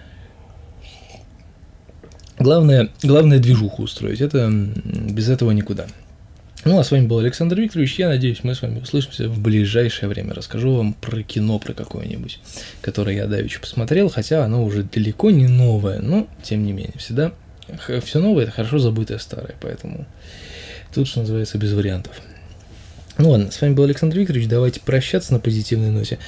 Главное, 2.39 2.91
главное 3.03 3.41
движуху 3.41 3.83
устроить, 3.83 4.21
это 4.21 4.49
без 4.51 5.29
этого 5.29 5.51
никуда. 5.51 5.87
Ну, 6.65 6.79
а 6.79 6.85
с 6.85 6.91
вами 6.91 7.07
был 7.07 7.19
Александр 7.19 7.61
Викторович, 7.61 7.99
я 7.99 8.09
надеюсь, 8.09 8.43
мы 8.43 8.55
с 8.55 8.63
вами 8.63 8.81
услышимся 8.81 9.29
в 9.29 9.41
ближайшее 9.41 10.09
время. 10.09 10.35
Расскажу 10.35 10.75
вам 10.75 10.93
про 10.93 11.23
кино, 11.23 11.59
про 11.59 11.73
какое-нибудь, 11.73 12.41
которое 12.81 13.17
я 13.17 13.27
давеча 13.27 13.61
посмотрел, 13.61 14.09
хотя 14.09 14.45
оно 14.45 14.65
уже 14.65 14.83
далеко 14.83 15.31
не 15.31 15.47
новое, 15.47 16.01
но 16.01 16.29
тем 16.43 16.65
не 16.65 16.73
менее, 16.73 16.95
всегда 16.99 17.33
все 18.03 18.19
новое 18.19 18.45
это 18.45 18.53
хорошо 18.53 18.79
забытое 18.79 19.19
старое, 19.19 19.55
поэтому 19.61 20.07
тут, 20.95 21.09
что 21.09 21.21
называется, 21.21 21.59
без 21.59 21.73
вариантов. 21.73 22.21
Ну 23.19 23.31
ладно, 23.31 23.51
с 23.51 23.61
вами 23.61 23.75
был 23.75 23.85
Александр 23.85 24.19
Викторович, 24.19 24.49
давайте 24.49 24.81
прощаться 24.81 25.33
на 25.33 25.41
позитивной 25.41 25.91
ноте. 25.91 26.19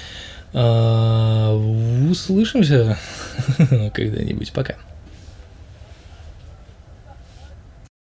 А, 0.53 1.55
услышимся 2.11 2.99
когда-нибудь, 3.95 4.53
пока. 4.53 4.75